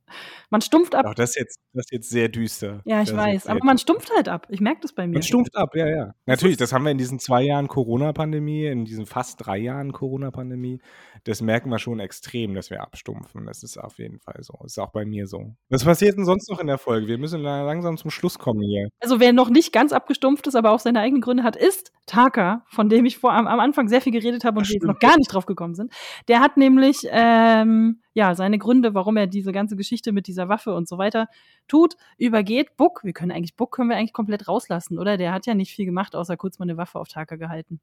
[0.51, 1.05] Man stumpft ab.
[1.09, 2.81] Ach, das ist jetzt, das ist jetzt sehr düster.
[2.85, 3.47] Ja, ich das weiß.
[3.47, 4.47] Aber man stumpft halt ab.
[4.51, 5.15] Ich merke das bei mir.
[5.15, 6.15] Man stumpft ab, ja, ja.
[6.27, 10.81] Natürlich, das haben wir in diesen zwei Jahren Corona-Pandemie, in diesen fast drei Jahren Corona-Pandemie,
[11.25, 13.47] das merken wir schon extrem, dass wir abstumpfen.
[13.47, 14.55] Das ist auf jeden Fall so.
[14.62, 15.55] Das ist auch bei mir so.
[15.71, 17.07] Was passiert denn sonst noch in der Folge?
[17.07, 18.89] Wir müssen langsam zum Schluss kommen hier.
[19.01, 22.65] Also, wer noch nicht ganz abgestumpft ist, aber auch seine eigenen Gründe hat, ist Taka,
[22.69, 24.99] von dem ich vor, am, am Anfang sehr viel geredet habe und wir jetzt noch
[24.99, 25.93] gar nicht drauf gekommen sind.
[26.29, 30.75] Der hat nämlich ähm, ja seine Gründe, warum er diese ganze Geschichte mit dieser Waffe
[30.75, 31.29] und so weiter
[31.69, 33.03] tut, übergeht Buck.
[33.05, 35.17] Wir können eigentlich, Buck können wir eigentlich komplett rauslassen, oder?
[35.17, 37.81] Der hat ja nicht viel gemacht, außer kurz mal eine Waffe auf Taka gehalten.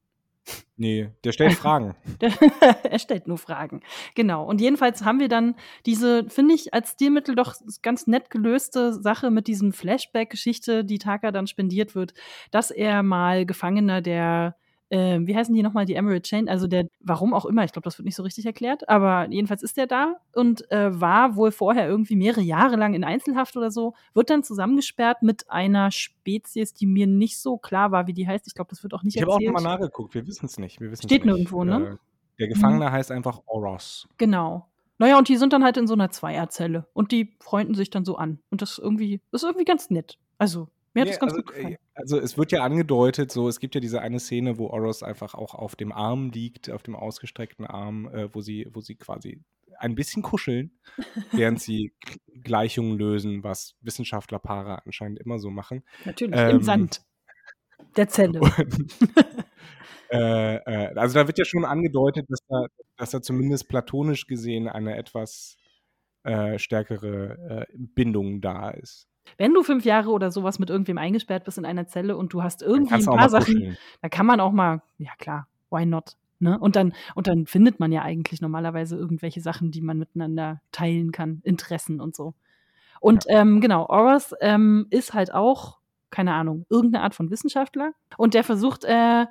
[0.76, 1.94] Nee, der stellt Fragen.
[2.82, 3.80] er stellt nur Fragen.
[4.14, 4.44] Genau.
[4.44, 5.54] Und jedenfalls haben wir dann
[5.86, 11.30] diese, finde ich, als Stilmittel doch ganz nett gelöste Sache mit diesem Flashback-Geschichte, die Taka
[11.30, 12.14] dann spendiert wird,
[12.50, 14.56] dass er mal Gefangener der
[14.92, 17.84] äh, wie heißen die nochmal, die Emerald Chain, also der, warum auch immer, ich glaube,
[17.84, 21.50] das wird nicht so richtig erklärt, aber jedenfalls ist der da und äh, war wohl
[21.50, 26.74] vorher irgendwie mehrere Jahre lang in Einzelhaft oder so, wird dann zusammengesperrt mit einer Spezies,
[26.74, 28.46] die mir nicht so klar war, wie die heißt.
[28.46, 29.40] Ich glaube, das wird auch nicht ich erzählt.
[29.40, 30.78] Ich habe auch nochmal nachgeguckt, wir wissen es nicht.
[31.02, 31.92] Steht nirgendwo, ne?
[31.94, 31.96] Äh,
[32.38, 32.92] der Gefangene mhm.
[32.92, 34.06] heißt einfach Oros.
[34.18, 34.68] Genau.
[34.98, 38.04] Naja, und die sind dann halt in so einer Zweierzelle und die freunden sich dann
[38.04, 38.40] so an.
[38.50, 40.18] Und das irgendwie, das ist irgendwie ganz nett.
[40.36, 41.76] Also, mir hat nee, das ganz also, gut gefallen.
[41.94, 45.34] Also es wird ja angedeutet, so es gibt ja diese eine Szene, wo Oros einfach
[45.34, 49.42] auch auf dem Arm liegt, auf dem ausgestreckten Arm, äh, wo sie, wo sie quasi
[49.78, 50.70] ein bisschen kuscheln,
[51.32, 51.92] während sie
[52.42, 55.82] Gleichungen lösen, was Wissenschaftlerpaare anscheinend immer so machen.
[56.04, 57.02] Natürlich, ähm, im Sand
[57.96, 58.40] der Zelle.
[58.40, 58.54] Und,
[60.10, 62.66] äh, äh, also da wird ja schon angedeutet, dass da,
[62.96, 65.56] dass da zumindest platonisch gesehen eine etwas
[66.24, 69.08] äh, stärkere äh, Bindung da ist.
[69.38, 72.42] Wenn du fünf Jahre oder sowas mit irgendwem eingesperrt bist in einer Zelle und du
[72.42, 76.16] hast irgendwie ein paar Sachen, da kann man auch mal, ja klar, why not?
[76.38, 76.58] Ne?
[76.58, 81.12] Und, dann, und dann findet man ja eigentlich normalerweise irgendwelche Sachen, die man miteinander teilen
[81.12, 82.34] kann, Interessen und so.
[83.00, 83.40] Und ja.
[83.40, 85.78] ähm, genau, Oros ähm, ist halt auch,
[86.10, 87.92] keine Ahnung, irgendeine Art von Wissenschaftler.
[88.16, 89.26] Und der versucht, äh,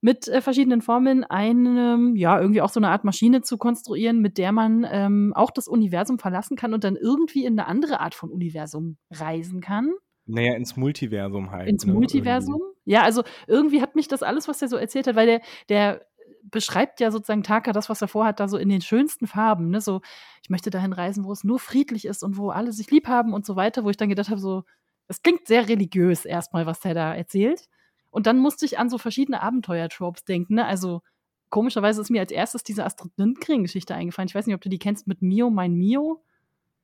[0.00, 4.38] mit äh, verschiedenen Formeln eine, ja, irgendwie auch so eine Art Maschine zu konstruieren, mit
[4.38, 8.14] der man ähm, auch das Universum verlassen kann und dann irgendwie in eine andere Art
[8.14, 9.92] von Universum reisen kann.
[10.26, 11.68] Naja, ins Multiversum halt.
[11.68, 12.60] Ins ne, Multiversum?
[12.60, 12.90] Irgendwie.
[12.92, 16.06] Ja, also irgendwie hat mich das alles, was der so erzählt hat, weil der, der
[16.50, 19.70] beschreibt ja sozusagen Taka das, was er vorhat, da so in den schönsten Farben.
[19.70, 19.80] Ne?
[19.80, 20.00] So,
[20.42, 23.32] ich möchte dahin reisen, wo es nur friedlich ist und wo alle sich lieb haben
[23.32, 24.64] und so weiter, wo ich dann gedacht habe, so,
[25.06, 27.68] das klingt sehr religiös erstmal, was der da erzählt.
[28.10, 30.54] Und dann musste ich an so verschiedene Abenteuer-Tropes denken.
[30.54, 30.64] Ne?
[30.64, 31.02] Also
[31.50, 34.28] komischerweise ist mir als erstes diese Astrid Lindgren-Geschichte eingefallen.
[34.28, 36.22] Ich weiß nicht, ob du die kennst mit Mio, mein Mio.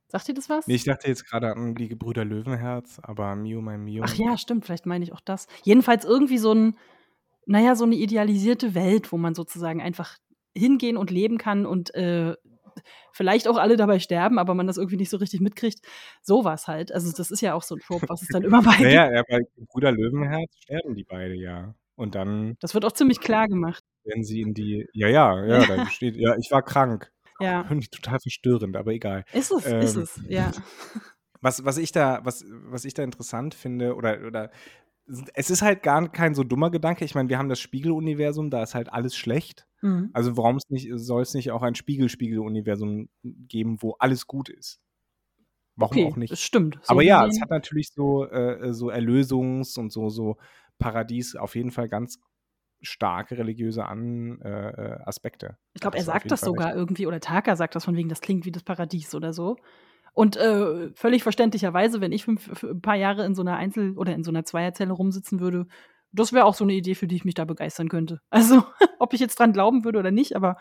[0.07, 0.67] Sagt dir das was?
[0.67, 4.03] Nee, ich dachte jetzt gerade an die Gebrüder Löwenherz, aber Mio, mein Mio.
[4.05, 5.47] Ach ja, stimmt, vielleicht meine ich auch das.
[5.63, 6.77] Jedenfalls irgendwie so ein,
[7.47, 10.17] naja, so eine idealisierte Welt, wo man sozusagen einfach
[10.55, 12.35] hingehen und leben kann und äh,
[13.11, 15.79] vielleicht auch alle dabei sterben, aber man das irgendwie nicht so richtig mitkriegt.
[16.21, 16.91] Sowas halt.
[16.91, 19.23] Also das ist ja auch so ein Trope, was es dann immer bei Naja, ja,
[19.27, 21.73] bei Bruder Löwenherz sterben die beide ja.
[21.95, 22.57] Und dann.
[22.59, 23.83] Das wird auch ziemlich klar gemacht.
[24.03, 24.87] Wenn sie in die.
[24.93, 27.11] Ja, ja, ja, da steht, ja, ich war krank.
[27.39, 27.63] Ja.
[27.67, 29.23] Finde ich total verstörend, aber egal.
[29.33, 30.51] Ist es, ähm, ist es, ja.
[31.41, 34.51] Was, was ich da, was, was ich da interessant finde, oder, oder
[35.33, 37.05] es ist halt gar kein so dummer Gedanke.
[37.05, 39.67] Ich meine, wir haben das Spiegeluniversum, da ist halt alles schlecht.
[39.81, 40.09] Mhm.
[40.13, 44.79] Also warum soll es nicht auch ein Spiegel-Spiegel-Universum geben, wo alles gut ist?
[45.75, 46.31] Warum okay, auch nicht?
[46.31, 46.79] Das stimmt.
[46.81, 50.37] So Aber ja, es hat natürlich so, äh, so Erlösungs- und so, so
[50.79, 52.17] Paradies auf jeden Fall ganz
[52.81, 55.57] starke religiöse An, äh, äh Aspekte.
[55.73, 56.77] Ich glaube, er sagt das sogar recht.
[56.77, 59.57] irgendwie, oder Taka sagt das von wegen, das klingt wie das Paradies oder so.
[60.15, 64.15] Und äh, völlig verständlicherweise, wenn ich fünf, ein paar Jahre in so einer Einzel- oder
[64.15, 65.67] in so einer Zweierzelle rumsitzen würde,
[66.13, 68.21] das wäre auch so eine Idee, für die ich mich da begeistern könnte.
[68.29, 68.63] Also,
[68.99, 70.55] ob ich jetzt dran glauben würde oder nicht, aber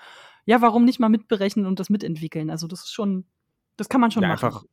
[0.45, 2.51] ja, warum nicht mal mitberechnen und das mitentwickeln?
[2.51, 3.27] Also, das ist schon,
[3.77, 4.45] das kann man schon ja, machen.
[4.45, 4.65] Einfach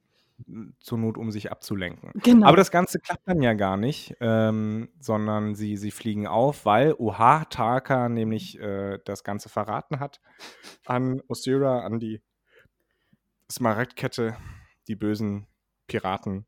[0.79, 2.11] zur Not, um sich abzulenken.
[2.15, 2.47] Genau.
[2.47, 6.95] Aber das Ganze klappt dann ja gar nicht, ähm, sondern sie, sie fliegen auf, weil
[6.97, 10.19] Oha Taka nämlich äh, das Ganze verraten hat
[10.87, 12.23] an Osira, an die
[13.51, 14.35] Smaragdkette
[14.91, 15.47] die bösen
[15.87, 16.45] Piraten.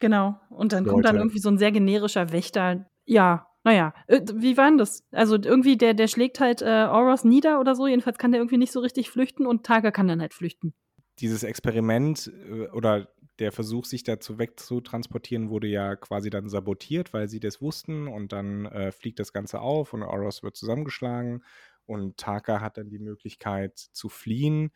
[0.00, 0.38] Genau.
[0.50, 0.92] Und dann Leute.
[0.92, 2.86] kommt dann irgendwie so ein sehr generischer Wächter.
[3.06, 5.02] Ja, naja, äh, wie war denn das?
[5.10, 7.86] Also irgendwie, der, der schlägt halt äh, Oros nieder oder so.
[7.86, 10.74] Jedenfalls kann der irgendwie nicht so richtig flüchten und Taga kann dann halt flüchten.
[11.18, 13.08] Dieses Experiment äh, oder
[13.38, 18.32] der Versuch, sich dazu wegzutransportieren, wurde ja quasi dann sabotiert, weil sie das wussten und
[18.32, 21.42] dann äh, fliegt das Ganze auf und Oros wird zusammengeschlagen
[21.90, 24.70] und Taka hat dann die Möglichkeit zu fliehen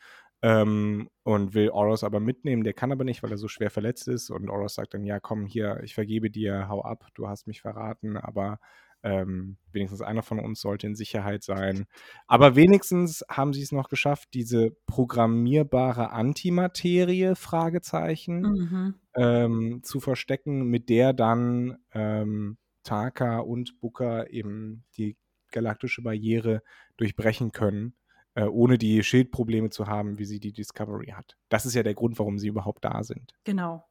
[0.45, 2.64] ähm, und will Oros aber mitnehmen.
[2.64, 4.28] Der kann aber nicht, weil er so schwer verletzt ist.
[4.28, 7.62] Und Oros sagt dann: Ja, komm hier, ich vergebe dir, hau ab, du hast mich
[7.62, 8.59] verraten, aber
[9.03, 11.86] ähm, wenigstens einer von uns sollte in Sicherheit sein.
[12.26, 18.95] Aber wenigstens haben sie es noch geschafft, diese programmierbare Antimaterie, Fragezeichen, mhm.
[19.16, 25.16] ähm, zu verstecken, mit der dann ähm, Taka und Booker eben die
[25.53, 26.62] galaktische Barriere
[26.99, 27.95] durchbrechen können
[28.35, 31.37] äh, ohne die Schildprobleme zu haben, wie sie die Discovery hat.
[31.49, 33.32] Das ist ja der Grund, warum sie überhaupt da sind.
[33.45, 33.85] Genau.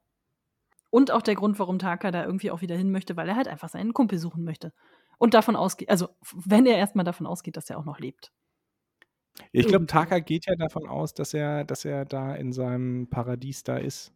[0.90, 3.48] Und auch der Grund, warum Taka da irgendwie auch wieder hin möchte, weil er halt
[3.48, 4.74] einfach seinen Kumpel suchen möchte.
[5.18, 8.32] Und davon ausgeht, also wenn er erstmal davon ausgeht, dass er auch noch lebt.
[9.52, 13.64] Ich glaube, Taka geht ja davon aus, dass er, dass er da in seinem Paradies
[13.64, 14.14] da ist.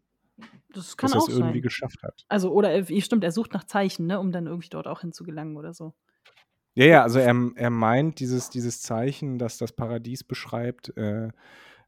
[0.69, 2.25] Das kann dass auch es irgendwie geschafft hat.
[2.28, 5.57] Also, oder er, stimmt, er sucht nach Zeichen, ne, um dann irgendwie dort auch hinzugelangen
[5.57, 5.95] oder so.
[6.78, 11.30] Ja, ja, also er, er meint, dieses, dieses Zeichen, das das Paradies beschreibt, äh,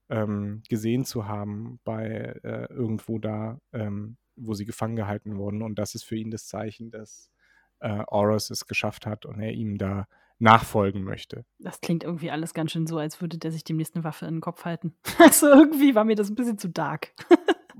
[0.10, 5.62] ähm, gesehen zu haben bei äh, irgendwo da, ähm, wo sie gefangen gehalten wurden.
[5.62, 7.30] Und das ist für ihn das Zeichen, dass
[7.82, 8.04] äh,
[8.36, 10.08] es geschafft hat und er ihm da
[10.40, 11.46] nachfolgen möchte.
[11.60, 14.38] Das klingt irgendwie alles ganz schön so, als würde der sich demnächst eine Waffe in
[14.38, 14.96] den Kopf halten.
[15.20, 17.14] Also irgendwie war mir das ein bisschen zu dark.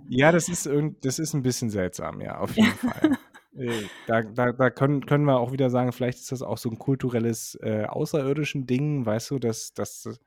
[0.10, 0.70] ja, das ist,
[1.02, 3.18] das ist ein bisschen seltsam, ja, auf jeden Fall.
[3.60, 6.70] Äh, da, da, da können, können wir auch wieder sagen, vielleicht ist das auch so
[6.70, 10.20] ein kulturelles äh, außerirdischen Ding, weißt du, dass, dass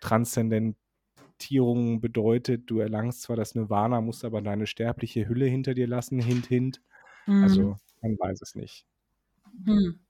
[0.00, 6.18] Transzendentierung bedeutet, du erlangst zwar das Nirvana, musst aber deine sterbliche Hülle hinter dir lassen,
[6.18, 6.82] hint, hint.
[7.26, 7.42] Mhm.
[7.42, 8.84] Also, man weiß es nicht.
[9.64, 10.00] Hm.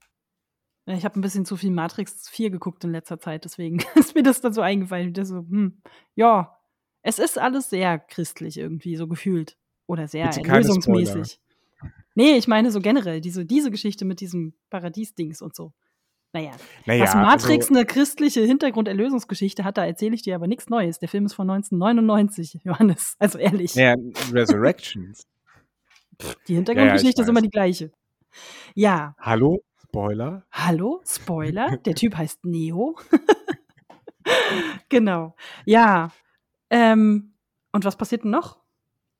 [0.86, 4.22] Ich habe ein bisschen zu viel Matrix 4 geguckt in letzter Zeit, deswegen ist mir
[4.22, 5.12] das dann so eingefallen.
[5.12, 5.82] Das so, hm,
[6.14, 6.58] ja,
[7.02, 9.58] es ist alles sehr christlich irgendwie, so gefühlt.
[9.86, 11.41] Oder sehr lösungsmäßig.
[12.14, 15.72] Nee, ich meine so generell, diese, diese Geschichte mit diesem Paradies-Dings und so.
[16.34, 16.52] Naja,
[16.86, 20.98] naja dass Matrix also, eine christliche Hintergrunderlösungsgeschichte hat, da erzähle ich dir aber nichts Neues.
[20.98, 23.16] Der Film ist von 1999, Johannes.
[23.18, 23.74] Also ehrlich.
[23.76, 23.96] Naja,
[24.32, 25.26] Resurrections.
[26.48, 27.92] Die Hintergrundgeschichte ja, ja, ist immer die gleiche.
[28.74, 29.14] Ja.
[29.18, 30.44] Hallo, Spoiler.
[30.50, 31.76] Hallo, Spoiler.
[31.84, 32.96] Der Typ heißt Neo.
[34.88, 35.34] genau.
[35.66, 36.10] Ja.
[36.70, 37.34] Ähm,
[37.72, 38.56] und was passiert denn noch?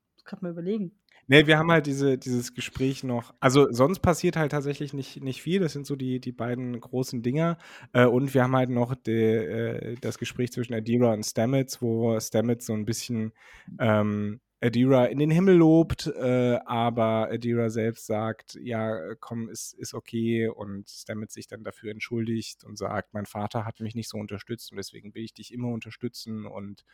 [0.09, 0.99] Ich muss gerade mal überlegen.
[1.27, 3.33] Nee, wir haben halt diese, dieses Gespräch noch.
[3.39, 5.59] Also sonst passiert halt tatsächlich nicht, nicht viel.
[5.59, 7.57] Das sind so die, die beiden großen Dinger.
[7.93, 12.19] Äh, und wir haben halt noch die, äh, das Gespräch zwischen Adira und Stamets, wo
[12.19, 13.31] Stamets so ein bisschen
[13.79, 19.93] ähm, Adira in den Himmel lobt, äh, aber Adira selbst sagt, ja, komm, ist, ist
[19.93, 24.17] okay und Stamets sich dann dafür entschuldigt und sagt, mein Vater hat mich nicht so
[24.17, 26.85] unterstützt und deswegen will ich dich immer unterstützen und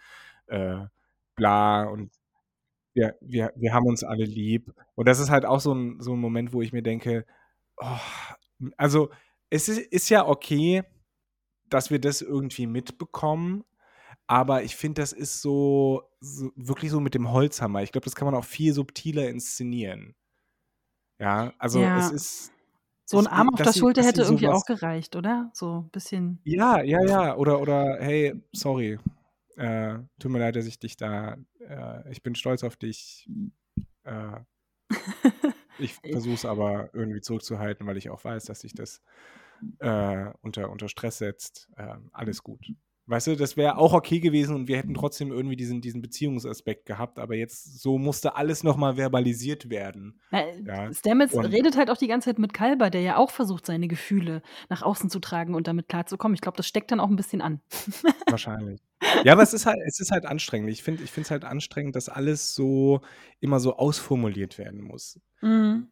[0.48, 0.80] äh,
[1.36, 2.12] bla und
[2.94, 4.74] wir, wir, wir haben uns alle lieb.
[4.96, 7.26] Und das ist halt auch so ein, so ein Moment, wo ich mir denke,
[7.78, 7.98] oh,
[8.78, 9.10] also
[9.50, 10.84] es ist, ist ja okay,
[11.70, 13.64] dass wir das irgendwie mitbekommen,
[14.28, 17.82] aber ich finde, das ist so, so, wirklich so mit dem Holzhammer.
[17.82, 20.16] Ich glaube, das kann man auch viel subtiler inszenieren.
[21.20, 21.98] Ja, also ja.
[21.98, 22.52] es ist.
[23.06, 25.50] So ein Arm auf der Schulter hätte irgendwie auch gereicht, oder?
[25.54, 26.40] So ein bisschen.
[26.44, 27.36] Ja, ja, ja.
[27.38, 29.00] Oder, oder hey, sorry,
[29.60, 33.30] äh, tut mir leid, dass ich dich da, äh, ich bin stolz auf dich.
[34.04, 34.40] Äh,
[35.80, 39.02] ich versuche es aber irgendwie zurückzuhalten, weil ich auch weiß, dass sich das
[39.80, 41.70] äh, unter, unter Stress setzt.
[41.78, 42.72] Ähm, alles gut.
[43.10, 46.86] Weißt du, das wäre auch okay gewesen und wir hätten trotzdem irgendwie diesen, diesen Beziehungsaspekt
[46.86, 50.22] gehabt, aber jetzt so musste alles nochmal verbalisiert werden.
[50.30, 50.94] Na, ja.
[50.94, 53.88] Stamets und redet halt auch die ganze Zeit mit Kalber, der ja auch versucht, seine
[53.88, 56.36] Gefühle nach außen zu tragen und damit klarzukommen.
[56.36, 57.62] Ich glaube, das steckt dann auch ein bisschen an.
[58.30, 58.80] Wahrscheinlich.
[59.24, 60.70] Ja, aber es ist halt, es ist halt anstrengend.
[60.70, 63.02] Ich finde es halt anstrengend, dass alles so
[63.40, 65.20] immer so ausformuliert werden muss.
[65.42, 65.88] Mhm.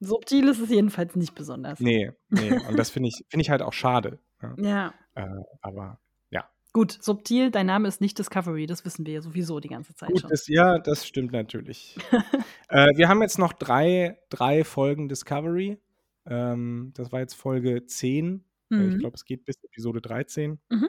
[0.00, 1.78] Subtil ist es jedenfalls nicht besonders.
[1.78, 2.52] Nee, nee.
[2.68, 4.18] Und das finde ich, find ich halt auch schade.
[4.42, 4.54] Ja.
[4.58, 4.94] ja.
[5.14, 5.26] Äh,
[5.60, 6.00] aber
[6.30, 6.48] ja.
[6.72, 10.10] Gut, subtil, dein Name ist nicht Discovery, das wissen wir ja sowieso die ganze Zeit
[10.10, 10.30] Gut, schon.
[10.30, 11.96] Das, ja, das stimmt natürlich.
[12.68, 15.78] äh, wir haben jetzt noch drei, drei Folgen Discovery.
[16.26, 18.44] Ähm, das war jetzt Folge 10.
[18.70, 18.92] Mhm.
[18.92, 20.58] Ich glaube, es geht bis Episode 13.
[20.70, 20.88] Mhm.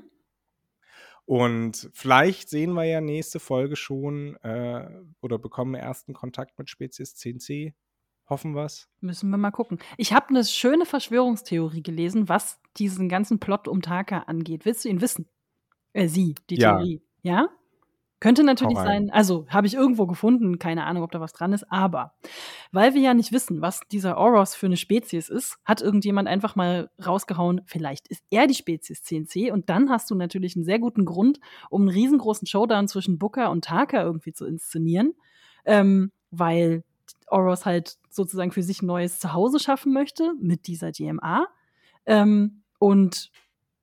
[1.26, 4.88] Und vielleicht sehen wir ja nächste Folge schon äh,
[5.22, 7.74] oder bekommen ersten Kontakt mit Spezies 10c.
[8.28, 8.90] Hoffen wir es.
[9.02, 9.80] Müssen wir mal gucken.
[9.98, 14.66] Ich habe eine schöne Verschwörungstheorie gelesen, was diesen ganzen Plot um Taka angeht.
[14.66, 15.28] Willst du ihn wissen?
[15.94, 16.78] Äh, sie, die ja.
[16.78, 17.02] Theorie.
[17.22, 17.50] Ja?
[18.22, 21.70] Könnte natürlich sein, also habe ich irgendwo gefunden, keine Ahnung, ob da was dran ist,
[21.70, 22.16] aber
[22.72, 26.56] weil wir ja nicht wissen, was dieser Oros für eine Spezies ist, hat irgendjemand einfach
[26.56, 30.80] mal rausgehauen, vielleicht ist er die Spezies CNC und dann hast du natürlich einen sehr
[30.80, 35.14] guten Grund, um einen riesengroßen Showdown zwischen Booker und Taka irgendwie zu inszenieren,
[35.66, 36.84] ähm, weil
[37.28, 41.48] Oros halt sozusagen für sich ein neues Zuhause schaffen möchte mit dieser GMA.
[42.06, 43.32] Ähm, und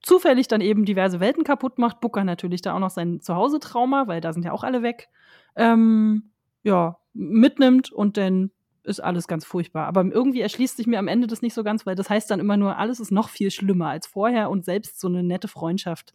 [0.00, 2.00] zufällig dann eben diverse Welten kaputt macht.
[2.00, 5.08] Booker natürlich da auch noch sein Zuhause-Trauma, weil da sind ja auch alle weg.
[5.56, 6.30] Ähm,
[6.62, 8.50] ja, mitnimmt und dann
[8.84, 9.86] ist alles ganz furchtbar.
[9.86, 12.40] Aber irgendwie erschließt sich mir am Ende das nicht so ganz, weil das heißt dann
[12.40, 16.14] immer nur, alles ist noch viel schlimmer als vorher und selbst so eine nette Freundschaft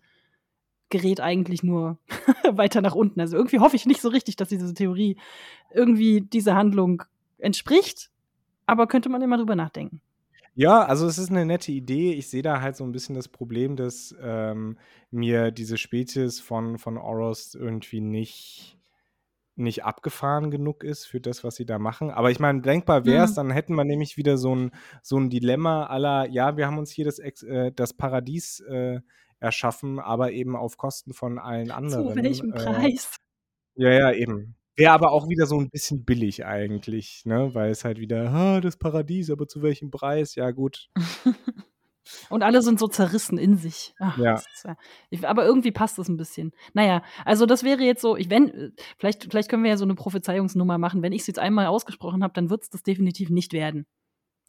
[0.89, 1.97] gerät eigentlich nur
[2.51, 3.19] weiter nach unten.
[3.21, 5.17] Also irgendwie hoffe ich nicht so richtig, dass diese Theorie
[5.73, 7.03] irgendwie dieser Handlung
[7.37, 8.11] entspricht,
[8.65, 10.01] aber könnte man immer drüber nachdenken.
[10.59, 12.13] Ja, also es ist eine nette Idee.
[12.13, 14.79] Ich sehe da halt so ein bisschen das Problem, dass ähm,
[15.11, 18.75] mir diese Spezies von, von Oros irgendwie nicht,
[19.55, 22.09] nicht abgefahren genug ist für das, was sie da machen.
[22.09, 23.35] Aber ich meine, denkbar wäre es, mhm.
[23.35, 24.71] dann hätten wir nämlich wieder so ein,
[25.03, 29.01] so ein Dilemma aller, ja, wir haben uns hier das, äh, das Paradies äh,
[29.39, 32.09] erschaffen, aber eben auf Kosten von allen anderen.
[32.09, 33.17] Zu welchem äh, Preis?
[33.75, 34.55] Ja, ja, eben.
[34.77, 37.49] Wäre aber auch wieder so ein bisschen billig eigentlich, ne?
[37.53, 40.35] Weil es halt wieder, ah, das Paradies, aber zu welchem Preis?
[40.35, 40.89] Ja, gut.
[42.29, 43.93] Und alle sind so zerrissen in sich.
[43.99, 44.35] Ach, ja.
[45.09, 46.51] Ist, aber irgendwie passt das ein bisschen.
[46.73, 49.95] Naja, also das wäre jetzt so, ich, wenn, vielleicht, vielleicht können wir ja so eine
[49.95, 51.01] Prophezeiungsnummer machen.
[51.01, 53.87] Wenn ich es jetzt einmal ausgesprochen habe, dann wird es das definitiv nicht werden.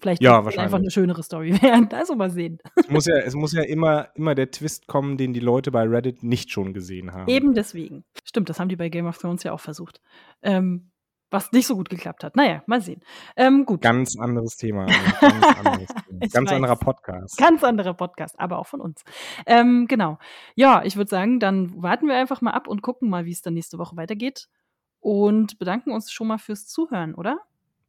[0.00, 1.88] Vielleicht ja, einfach eine schönere Story werden.
[1.92, 2.58] Also mal sehen.
[2.76, 5.82] Es muss ja, es muss ja immer, immer der Twist kommen, den die Leute bei
[5.82, 7.28] Reddit nicht schon gesehen haben.
[7.28, 8.04] Eben deswegen.
[8.24, 10.00] Stimmt, das haben die bei Game of Thrones ja auch versucht.
[10.42, 10.90] Ähm,
[11.30, 12.36] was nicht so gut geklappt hat.
[12.36, 13.02] Naja, mal sehen.
[13.36, 13.82] Ähm, gut.
[13.82, 14.86] Ganz anderes Thema.
[14.86, 16.26] Ganz, anderes Thema.
[16.32, 17.36] ganz anderer Podcast.
[17.36, 19.02] Ganz anderer Podcast, aber auch von uns.
[19.46, 20.18] Ähm, genau.
[20.54, 23.42] Ja, ich würde sagen, dann warten wir einfach mal ab und gucken mal, wie es
[23.42, 24.48] dann nächste Woche weitergeht.
[25.00, 27.40] Und bedanken uns schon mal fürs Zuhören, oder?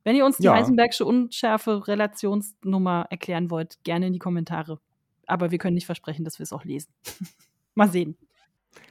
[0.10, 0.56] Wenn ihr uns die ja.
[0.56, 4.80] Heisenbergsche Unschärfe-Relationsnummer erklären wollt, gerne in die Kommentare.
[5.28, 6.92] Aber wir können nicht versprechen, dass wir es auch lesen.
[7.76, 8.18] Mal sehen.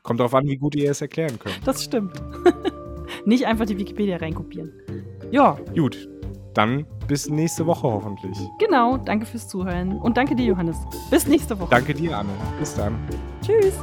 [0.04, 1.58] Kommt darauf an, wie gut ihr es erklären könnt.
[1.66, 2.12] Das stimmt.
[3.24, 4.72] nicht einfach die Wikipedia reinkopieren.
[5.32, 5.58] Ja.
[5.74, 6.08] Gut.
[6.54, 8.38] Dann bis nächste Woche hoffentlich.
[8.60, 8.98] Genau.
[8.98, 9.98] Danke fürs Zuhören.
[9.98, 10.76] Und danke dir, Johannes.
[11.10, 11.70] Bis nächste Woche.
[11.70, 12.30] Danke dir, Anne.
[12.60, 12.96] Bis dann.
[13.42, 13.74] Tschüss.